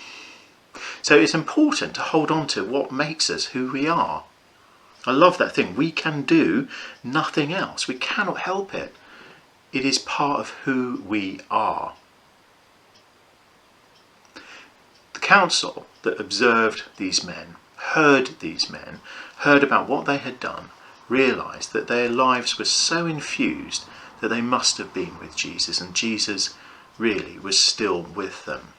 So 1.02 1.18
it's 1.18 1.34
important 1.34 1.94
to 1.94 2.02
hold 2.02 2.30
on 2.30 2.46
to 2.48 2.64
what 2.64 2.92
makes 2.92 3.30
us 3.30 3.46
who 3.46 3.72
we 3.72 3.88
are. 3.88 4.24
I 5.06 5.12
love 5.12 5.38
that 5.38 5.54
thing. 5.54 5.74
We 5.74 5.90
can 5.90 6.22
do 6.22 6.68
nothing 7.02 7.52
else. 7.52 7.88
We 7.88 7.94
cannot 7.94 8.38
help 8.38 8.74
it. 8.74 8.94
It 9.72 9.84
is 9.84 9.98
part 9.98 10.40
of 10.40 10.50
who 10.64 11.02
we 11.06 11.40
are. 11.50 11.94
The 15.14 15.20
council 15.20 15.86
that 16.02 16.20
observed 16.20 16.84
these 16.96 17.22
men, 17.22 17.56
heard 17.76 18.40
these 18.40 18.68
men, 18.68 19.00
heard 19.38 19.62
about 19.62 19.88
what 19.88 20.06
they 20.06 20.18
had 20.18 20.40
done, 20.40 20.70
realized 21.08 21.72
that 21.72 21.88
their 21.88 22.08
lives 22.08 22.58
were 22.58 22.64
so 22.64 23.06
infused 23.06 23.84
that 24.20 24.28
they 24.28 24.40
must 24.40 24.78
have 24.78 24.92
been 24.92 25.18
with 25.18 25.36
Jesus, 25.36 25.80
and 25.80 25.94
Jesus 25.94 26.54
really 26.98 27.38
was 27.38 27.58
still 27.58 28.02
with 28.02 28.44
them. 28.44 28.74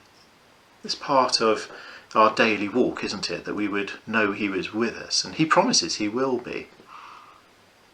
It's 0.84 0.94
part 0.94 1.40
of 1.40 1.70
our 2.14 2.34
daily 2.34 2.68
walk, 2.68 3.02
isn't 3.02 3.30
it? 3.30 3.44
That 3.44 3.54
we 3.54 3.68
would 3.68 3.92
know 4.06 4.32
He 4.32 4.48
was 4.48 4.74
with 4.74 4.96
us, 4.96 5.24
and 5.24 5.34
He 5.34 5.46
promises 5.46 5.96
He 5.96 6.08
will 6.08 6.38
be. 6.38 6.68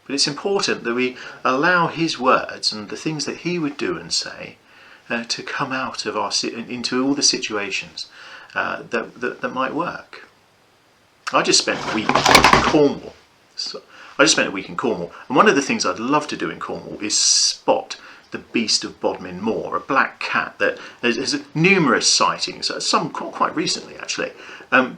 But 0.09 0.15
it's 0.15 0.27
important 0.27 0.85
that 0.85 0.95
we 0.95 1.17
allow 1.45 1.85
His 1.85 2.17
words 2.17 2.73
and 2.73 2.89
the 2.89 2.97
things 2.97 3.25
that 3.25 3.37
He 3.37 3.59
would 3.59 3.77
do 3.77 3.95
and 3.95 4.11
say 4.11 4.57
uh, 5.07 5.23
to 5.25 5.43
come 5.43 5.71
out 5.71 6.07
of 6.07 6.17
our 6.17 6.31
into 6.43 7.05
all 7.05 7.13
the 7.13 7.21
situations 7.21 8.07
uh, 8.55 8.81
that, 8.89 9.21
that, 9.21 9.41
that 9.41 9.53
might 9.53 9.75
work. 9.75 10.27
I 11.31 11.43
just 11.43 11.59
spent 11.59 11.79
a 11.91 11.93
week 11.93 12.07
in 12.07 12.63
Cornwall. 12.63 13.13
So 13.55 13.83
I 14.17 14.23
just 14.23 14.33
spent 14.33 14.47
a 14.47 14.51
week 14.51 14.67
in 14.67 14.75
Cornwall, 14.75 15.11
and 15.27 15.37
one 15.37 15.47
of 15.47 15.55
the 15.55 15.61
things 15.61 15.85
I'd 15.85 15.99
love 15.99 16.27
to 16.29 16.35
do 16.35 16.49
in 16.49 16.59
Cornwall 16.59 16.97
is 17.01 17.15
spot 17.15 17.97
the 18.31 18.39
beast 18.39 18.83
of 18.83 18.99
Bodmin 18.99 19.39
Moor, 19.39 19.75
a 19.75 19.79
black 19.79 20.19
cat 20.19 20.57
that 20.57 20.79
has, 21.03 21.43
numerous 21.53 22.07
sightings, 22.07 22.71
uh, 22.71 22.79
some 22.79 23.11
quite 23.11 23.55
recently 23.55 23.95
actually. 23.97 24.31
Um, 24.71 24.97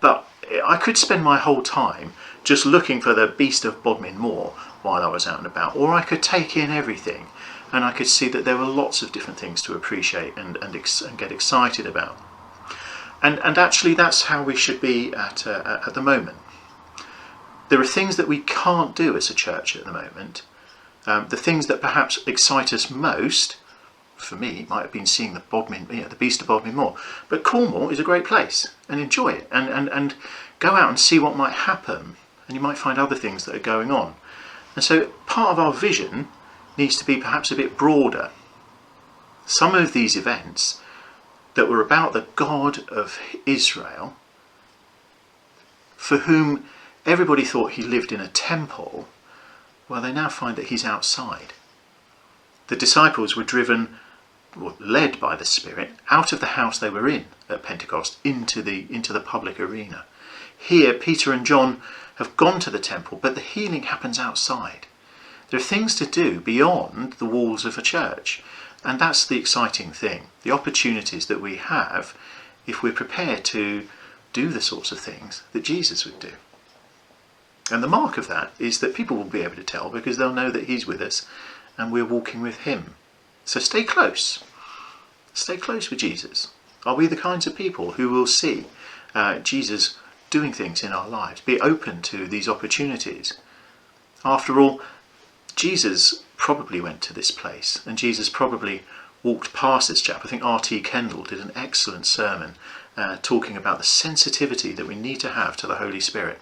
but 0.00 0.28
I 0.64 0.76
could 0.76 0.96
spend 0.96 1.24
my 1.24 1.38
whole 1.38 1.62
time 1.62 2.12
just 2.44 2.66
looking 2.66 3.00
for 3.00 3.14
the 3.14 3.26
beast 3.26 3.64
of 3.64 3.82
Bodmin 3.82 4.18
Moor 4.18 4.52
while 4.82 5.02
I 5.02 5.08
was 5.08 5.26
out 5.26 5.38
and 5.38 5.46
about, 5.46 5.74
or 5.74 5.94
I 5.94 6.02
could 6.02 6.22
take 6.22 6.56
in 6.56 6.70
everything 6.70 7.26
and 7.72 7.84
I 7.84 7.90
could 7.90 8.06
see 8.06 8.28
that 8.28 8.44
there 8.44 8.56
were 8.56 8.66
lots 8.66 9.02
of 9.02 9.10
different 9.10 9.40
things 9.40 9.60
to 9.62 9.74
appreciate 9.74 10.36
and, 10.36 10.56
and, 10.58 10.76
ex- 10.76 11.00
and 11.00 11.18
get 11.18 11.32
excited 11.32 11.86
about. 11.86 12.16
And, 13.22 13.40
and 13.40 13.56
actually, 13.56 13.94
that's 13.94 14.24
how 14.24 14.42
we 14.42 14.54
should 14.54 14.80
be 14.80 15.12
at, 15.14 15.46
uh, 15.46 15.80
at 15.86 15.94
the 15.94 16.02
moment. 16.02 16.36
There 17.70 17.80
are 17.80 17.86
things 17.86 18.16
that 18.16 18.28
we 18.28 18.40
can't 18.40 18.94
do 18.94 19.16
as 19.16 19.30
a 19.30 19.34
church 19.34 19.74
at 19.74 19.86
the 19.86 19.92
moment. 19.92 20.42
Um, 21.06 21.26
the 21.30 21.36
things 21.36 21.66
that 21.66 21.80
perhaps 21.80 22.18
excite 22.26 22.72
us 22.72 22.90
most, 22.90 23.56
for 24.16 24.36
me, 24.36 24.66
might 24.68 24.82
have 24.82 24.92
been 24.92 25.06
seeing 25.06 25.32
the 25.32 25.40
Bodmin, 25.40 25.88
you 25.90 26.02
know, 26.02 26.08
the 26.08 26.16
Beast 26.16 26.42
of 26.42 26.48
Bodmin 26.48 26.74
Moor. 26.74 26.96
But 27.28 27.42
Cornwall 27.42 27.88
is 27.88 27.98
a 27.98 28.04
great 28.04 28.24
place, 28.24 28.68
and 28.88 29.00
enjoy 29.00 29.30
it, 29.30 29.48
and, 29.50 29.68
and, 29.70 29.88
and 29.88 30.14
go 30.58 30.76
out 30.76 30.90
and 30.90 31.00
see 31.00 31.18
what 31.18 31.36
might 31.36 31.54
happen 31.54 32.16
and 32.46 32.56
you 32.56 32.60
might 32.60 32.78
find 32.78 32.98
other 32.98 33.16
things 33.16 33.44
that 33.44 33.54
are 33.54 33.60
going 33.60 33.90
on. 33.90 34.14
And 34.74 34.84
so 34.84 35.06
part 35.26 35.50
of 35.50 35.58
our 35.58 35.72
vision 35.72 36.28
needs 36.76 36.96
to 36.96 37.04
be 37.04 37.16
perhaps 37.16 37.50
a 37.50 37.56
bit 37.56 37.76
broader. 37.76 38.30
Some 39.46 39.74
of 39.74 39.92
these 39.92 40.16
events 40.16 40.80
that 41.54 41.68
were 41.68 41.80
about 41.80 42.12
the 42.12 42.26
God 42.34 42.88
of 42.88 43.18
Israel, 43.46 44.16
for 45.96 46.18
whom 46.18 46.64
everybody 47.06 47.44
thought 47.44 47.72
he 47.72 47.82
lived 47.82 48.12
in 48.12 48.20
a 48.20 48.28
temple, 48.28 49.06
well, 49.88 50.02
they 50.02 50.12
now 50.12 50.28
find 50.28 50.56
that 50.56 50.66
he's 50.66 50.84
outside. 50.84 51.52
The 52.68 52.76
disciples 52.76 53.36
were 53.36 53.44
driven, 53.44 53.96
or 54.60 54.74
led 54.80 55.20
by 55.20 55.36
the 55.36 55.44
Spirit, 55.44 55.90
out 56.10 56.32
of 56.32 56.40
the 56.40 56.46
house 56.46 56.78
they 56.78 56.90
were 56.90 57.08
in 57.08 57.26
at 57.48 57.62
Pentecost 57.62 58.18
into 58.24 58.62
the, 58.62 58.86
into 58.90 59.12
the 59.12 59.20
public 59.20 59.60
arena. 59.60 60.04
Here, 60.56 60.94
Peter 60.94 61.32
and 61.32 61.44
John 61.44 61.82
have 62.16 62.36
gone 62.36 62.60
to 62.60 62.70
the 62.70 62.78
temple, 62.78 63.18
but 63.20 63.34
the 63.34 63.40
healing 63.40 63.84
happens 63.84 64.18
outside. 64.18 64.86
There 65.50 65.60
are 65.60 65.62
things 65.62 65.94
to 65.96 66.06
do 66.06 66.40
beyond 66.40 67.14
the 67.14 67.24
walls 67.24 67.64
of 67.64 67.76
a 67.76 67.82
church, 67.82 68.42
and 68.84 68.98
that's 68.98 69.26
the 69.26 69.38
exciting 69.38 69.90
thing. 69.92 70.28
The 70.42 70.50
opportunities 70.50 71.26
that 71.26 71.40
we 71.40 71.56
have 71.56 72.16
if 72.66 72.82
we're 72.82 72.92
prepared 72.92 73.44
to 73.46 73.86
do 74.32 74.48
the 74.48 74.60
sorts 74.60 74.92
of 74.92 74.98
things 74.98 75.42
that 75.52 75.64
Jesus 75.64 76.04
would 76.04 76.18
do. 76.18 76.32
And 77.70 77.82
the 77.82 77.88
mark 77.88 78.18
of 78.18 78.28
that 78.28 78.52
is 78.58 78.80
that 78.80 78.94
people 78.94 79.16
will 79.16 79.24
be 79.24 79.42
able 79.42 79.56
to 79.56 79.62
tell 79.64 79.88
because 79.88 80.18
they'll 80.18 80.32
know 80.32 80.50
that 80.50 80.64
He's 80.64 80.86
with 80.86 81.00
us 81.00 81.26
and 81.78 81.92
we're 81.92 82.04
walking 82.04 82.42
with 82.42 82.58
Him. 82.58 82.94
So 83.44 83.60
stay 83.60 83.84
close. 83.84 84.44
Stay 85.32 85.56
close 85.56 85.90
with 85.90 85.98
Jesus. 85.98 86.48
Are 86.84 86.94
we 86.94 87.06
the 87.06 87.16
kinds 87.16 87.46
of 87.46 87.56
people 87.56 87.92
who 87.92 88.10
will 88.10 88.26
see 88.26 88.66
uh, 89.14 89.38
Jesus 89.38 89.96
doing 90.34 90.52
things 90.52 90.82
in 90.82 90.92
our 90.92 91.08
lives, 91.08 91.40
be 91.42 91.60
open 91.60 92.02
to 92.02 92.26
these 92.26 92.48
opportunities. 92.48 93.34
After 94.24 94.58
all, 94.58 94.80
Jesus 95.54 96.24
probably 96.36 96.80
went 96.80 97.00
to 97.02 97.14
this 97.14 97.30
place, 97.30 97.80
and 97.86 97.96
Jesus 97.96 98.28
probably 98.28 98.82
walked 99.22 99.52
past 99.52 99.86
this 99.86 100.00
chap. 100.00 100.22
I 100.24 100.28
think 100.28 100.44
R.T. 100.44 100.80
Kendall 100.80 101.22
did 101.22 101.38
an 101.38 101.52
excellent 101.54 102.04
sermon 102.04 102.56
uh, 102.96 103.18
talking 103.22 103.56
about 103.56 103.78
the 103.78 103.84
sensitivity 103.84 104.72
that 104.72 104.88
we 104.88 104.96
need 104.96 105.20
to 105.20 105.28
have 105.28 105.56
to 105.58 105.68
the 105.68 105.76
Holy 105.76 106.00
Spirit. 106.00 106.40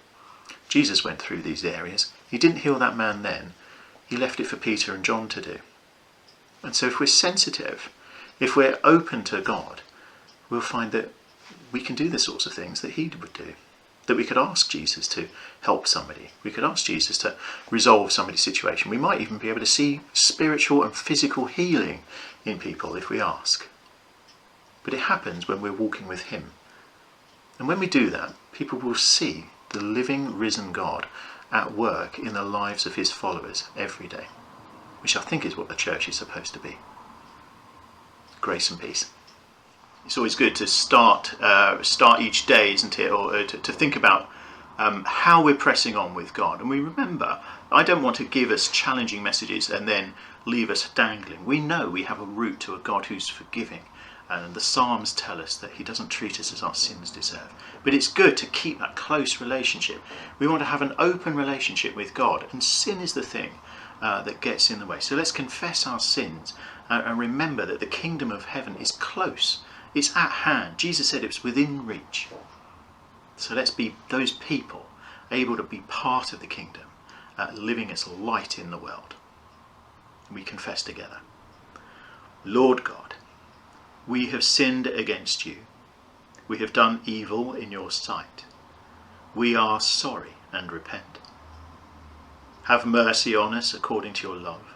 Jesus 0.67 1.03
went 1.03 1.21
through 1.21 1.43
these 1.43 1.63
areas. 1.63 2.11
He 2.31 2.39
didn't 2.39 2.63
heal 2.65 2.79
that 2.79 2.97
man 2.97 3.21
then, 3.21 3.53
he 4.07 4.17
left 4.17 4.39
it 4.39 4.47
for 4.47 4.57
Peter 4.57 4.95
and 4.95 5.05
John 5.05 5.29
to 5.29 5.41
do. 5.41 5.59
And 6.63 6.75
so, 6.75 6.87
if 6.87 6.99
we're 6.99 7.05
sensitive, 7.05 7.91
if 8.39 8.55
we're 8.55 8.79
open 8.83 9.23
to 9.25 9.39
God, 9.39 9.81
we'll 10.49 10.61
find 10.61 10.91
that 10.93 11.11
we 11.71 11.81
can 11.81 11.95
do 11.95 12.09
the 12.09 12.17
sorts 12.17 12.47
of 12.47 12.53
things 12.53 12.81
that 12.81 12.91
He 12.91 13.11
would 13.19 13.33
do. 13.33 13.53
That 14.05 14.17
we 14.17 14.23
could 14.23 14.37
ask 14.37 14.69
Jesus 14.69 15.07
to 15.09 15.27
help 15.61 15.87
somebody. 15.87 16.31
We 16.43 16.51
could 16.51 16.63
ask 16.63 16.85
Jesus 16.85 17.17
to 17.19 17.35
resolve 17.71 18.11
somebody's 18.11 18.41
situation. 18.41 18.91
We 18.91 18.97
might 18.97 19.21
even 19.21 19.37
be 19.37 19.49
able 19.49 19.61
to 19.61 19.65
see 19.65 20.01
spiritual 20.11 20.83
and 20.83 20.93
physical 20.93 21.45
healing 21.45 22.03
in 22.45 22.59
people 22.59 22.95
if 22.95 23.09
we 23.09 23.21
ask. 23.21 23.67
But 24.83 24.93
it 24.93 25.01
happens 25.01 25.47
when 25.47 25.61
we're 25.61 25.71
walking 25.71 26.07
with 26.07 26.23
Him. 26.23 26.51
And 27.57 27.67
when 27.67 27.79
we 27.79 27.87
do 27.87 28.09
that, 28.09 28.33
people 28.51 28.79
will 28.79 28.95
see 28.95 29.45
the 29.69 29.81
living, 29.81 30.37
risen 30.37 30.73
God 30.73 31.07
at 31.51 31.73
work 31.73 32.19
in 32.19 32.33
the 32.33 32.43
lives 32.43 32.85
of 32.85 32.95
His 32.95 33.11
followers 33.11 33.65
every 33.77 34.07
day, 34.07 34.27
which 35.01 35.15
I 35.15 35.21
think 35.21 35.45
is 35.45 35.55
what 35.55 35.69
the 35.69 35.75
church 35.75 36.09
is 36.09 36.15
supposed 36.15 36.53
to 36.53 36.59
be. 36.59 36.77
Grace 38.41 38.69
and 38.69 38.79
peace 38.79 39.09
it's 40.05 40.17
always 40.17 40.35
good 40.35 40.55
to 40.55 40.67
start 40.67 41.33
uh, 41.41 41.81
start 41.81 42.19
each 42.19 42.45
day, 42.45 42.73
isn't 42.73 42.99
it, 42.99 43.09
or 43.09 43.33
uh, 43.33 43.47
to, 43.47 43.57
to, 43.57 43.71
think 43.71 43.95
about 43.95 44.29
um, 44.77 45.03
how 45.07 45.43
we're 45.43 45.55
pressing 45.55 45.95
on 45.95 46.13
with 46.13 46.33
God. 46.33 46.59
And 46.59 46.69
we 46.69 46.81
remember, 46.81 47.39
I 47.71 47.83
don't 47.83 48.03
want 48.03 48.17
to 48.17 48.25
give 48.25 48.51
us 48.51 48.69
challenging 48.69 49.23
messages 49.23 49.69
and 49.69 49.87
then 49.87 50.13
leave 50.45 50.69
us 50.69 50.89
dangling. 50.89 51.45
We 51.45 51.59
know 51.59 51.89
we 51.89 52.03
have 52.03 52.19
a 52.19 52.25
route 52.25 52.59
to 52.61 52.75
a 52.75 52.79
God 52.79 53.05
who's 53.05 53.29
forgiving, 53.29 53.83
and 54.29 54.53
the 54.53 54.59
Psalms 54.59 55.13
tell 55.13 55.41
us 55.41 55.55
that 55.57 55.71
He 55.71 55.85
doesn't 55.85 56.09
treat 56.09 56.37
us 56.37 56.51
as 56.51 56.61
our 56.61 56.75
sins 56.75 57.09
deserve. 57.09 57.53
But 57.83 57.93
it's 57.93 58.07
good 58.07 58.35
to 58.37 58.45
keep 58.47 58.79
that 58.79 58.97
close 58.97 59.39
relationship. 59.39 60.01
We 60.37 60.47
want 60.47 60.59
to 60.59 60.65
have 60.65 60.81
an 60.81 60.95
open 60.99 61.35
relationship 61.35 61.95
with 61.95 62.13
God, 62.13 62.45
and 62.51 62.61
sin 62.61 62.99
is 62.99 63.13
the 63.13 63.23
thing. 63.23 63.51
Uh, 64.01 64.21
that 64.23 64.41
gets 64.41 64.69
in 64.69 64.79
the 64.79 64.85
way. 64.85 64.99
So 64.99 65.15
let's 65.15 65.31
confess 65.31 65.87
our 65.87 65.97
sins 65.97 66.53
uh, 66.89 67.03
and 67.05 67.17
remember 67.17 67.65
that 67.65 67.79
the 67.79 67.85
kingdom 67.85 68.33
of 68.33 68.43
heaven 68.43 68.75
is 68.75 68.91
close 68.91 69.61
it's 69.93 70.15
at 70.15 70.29
hand. 70.29 70.77
Jesus 70.77 71.09
said 71.09 71.23
it 71.23 71.27
was 71.27 71.43
within 71.43 71.85
reach. 71.85 72.27
So 73.37 73.53
let's 73.53 73.71
be 73.71 73.95
those 74.09 74.31
people 74.31 74.87
able 75.31 75.57
to 75.57 75.63
be 75.63 75.83
part 75.87 76.33
of 76.33 76.39
the 76.39 76.47
kingdom, 76.47 76.83
uh, 77.37 77.51
living 77.53 77.91
as 77.91 78.07
light 78.07 78.57
in 78.57 78.71
the 78.71 78.77
world. 78.77 79.15
We 80.31 80.43
confess 80.43 80.81
together. 80.81 81.19
Lord 82.43 82.83
God, 82.83 83.15
we 84.07 84.27
have 84.27 84.43
sinned 84.43 84.87
against 84.87 85.45
you. 85.45 85.57
We 86.47 86.57
have 86.57 86.73
done 86.73 87.01
evil 87.05 87.53
in 87.53 87.71
your 87.71 87.91
sight. 87.91 88.45
We 89.33 89.55
are 89.55 89.79
sorry 89.79 90.33
and 90.51 90.71
repent. 90.71 91.19
Have 92.63 92.85
mercy 92.85 93.35
on 93.35 93.53
us 93.53 93.73
according 93.73 94.13
to 94.13 94.27
your 94.27 94.37
love. 94.37 94.73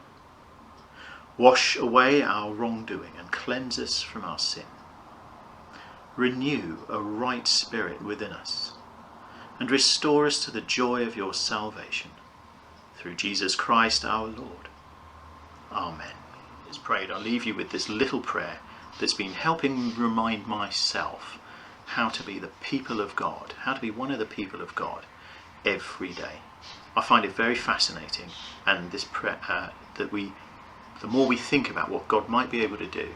Wash 1.38 1.76
away 1.76 2.22
our 2.22 2.52
wrongdoing 2.54 3.12
and 3.18 3.32
cleanse 3.32 3.78
us 3.78 4.02
from 4.02 4.24
our 4.24 4.40
sin 4.40 4.66
renew 6.18 6.80
a 6.90 7.00
right 7.00 7.48
spirit 7.48 8.02
within 8.02 8.32
us, 8.32 8.74
and 9.60 9.70
restore 9.70 10.26
us 10.26 10.44
to 10.44 10.52
the 10.52 10.62
joy 10.62 11.04
of 11.04 11.16
your 11.16 11.34
salvation. 11.34 12.10
Through 12.98 13.16
Jesus 13.16 13.56
Christ 13.56 14.04
our 14.04 14.26
Lord. 14.26 14.68
Amen. 15.72 16.16
It's 16.68 16.80
prayed. 16.80 17.12
I'll 17.12 17.22
leave 17.22 17.46
you 17.46 17.54
with 17.54 17.70
this 17.70 17.88
little 17.88 18.20
prayer 18.20 18.58
that's 19.00 19.14
been 19.14 19.34
helping 19.34 19.96
remind 19.96 20.48
myself 20.48 21.38
how 21.86 22.10
to 22.10 22.24
be 22.24 22.40
the 22.40 22.50
people 22.62 23.00
of 23.00 23.16
God, 23.16 23.54
how 23.60 23.74
to 23.74 23.80
be 23.82 23.92
one 23.92 24.12
of 24.12 24.18
the 24.18 24.26
people 24.26 24.62
of 24.62 24.74
God 24.74 25.06
every 25.64 26.14
day. 26.14 26.42
I 26.96 27.02
find 27.04 27.24
it 27.24 27.36
very 27.36 27.56
fascinating, 27.56 28.30
and 28.66 28.90
this 28.90 29.04
prayer 29.04 29.38
uh, 29.48 29.70
that 29.98 30.12
we, 30.12 30.34
the 31.00 31.08
more 31.08 31.28
we 31.28 31.38
think 31.38 31.70
about 31.70 31.92
what 31.92 32.08
God 32.08 32.28
might 32.28 32.50
be 32.50 32.64
able 32.64 32.78
to 32.78 32.88
do, 32.88 33.10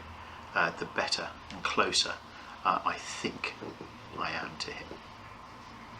uh, 0.54 0.70
the 0.78 0.84
better 0.84 1.28
and 1.50 1.62
closer 1.64 2.12
uh, 2.64 2.78
I 2.84 2.94
think 2.94 3.54
I 4.18 4.30
am 4.30 4.50
to 4.60 4.70
Him. 4.70 4.86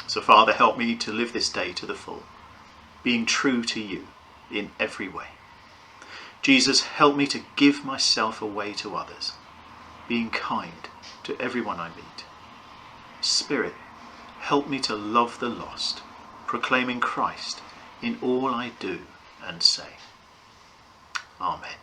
So, 0.06 0.20
Father, 0.20 0.52
help 0.52 0.76
me 0.76 0.94
to 0.96 1.12
live 1.12 1.32
this 1.32 1.48
day 1.48 1.72
to 1.72 1.86
the 1.86 1.94
full, 1.94 2.22
being 3.02 3.26
true 3.26 3.62
to 3.64 3.80
you 3.80 4.06
in 4.52 4.70
every 4.78 5.08
way. 5.08 5.26
Jesus, 6.42 6.82
help 6.82 7.16
me 7.16 7.26
to 7.28 7.40
give 7.56 7.84
myself 7.84 8.42
away 8.42 8.72
to 8.74 8.96
others, 8.96 9.32
being 10.08 10.28
kind 10.30 10.88
to 11.24 11.40
everyone 11.40 11.78
I 11.78 11.88
meet. 11.90 12.24
Spirit, 13.20 13.74
help 14.40 14.68
me 14.68 14.80
to 14.80 14.94
love 14.96 15.38
the 15.38 15.48
lost, 15.48 16.02
proclaiming 16.46 17.00
Christ 17.00 17.60
in 18.02 18.18
all 18.20 18.48
I 18.48 18.72
do 18.80 18.98
and 19.46 19.62
say. 19.62 19.88
Amen. 21.40 21.81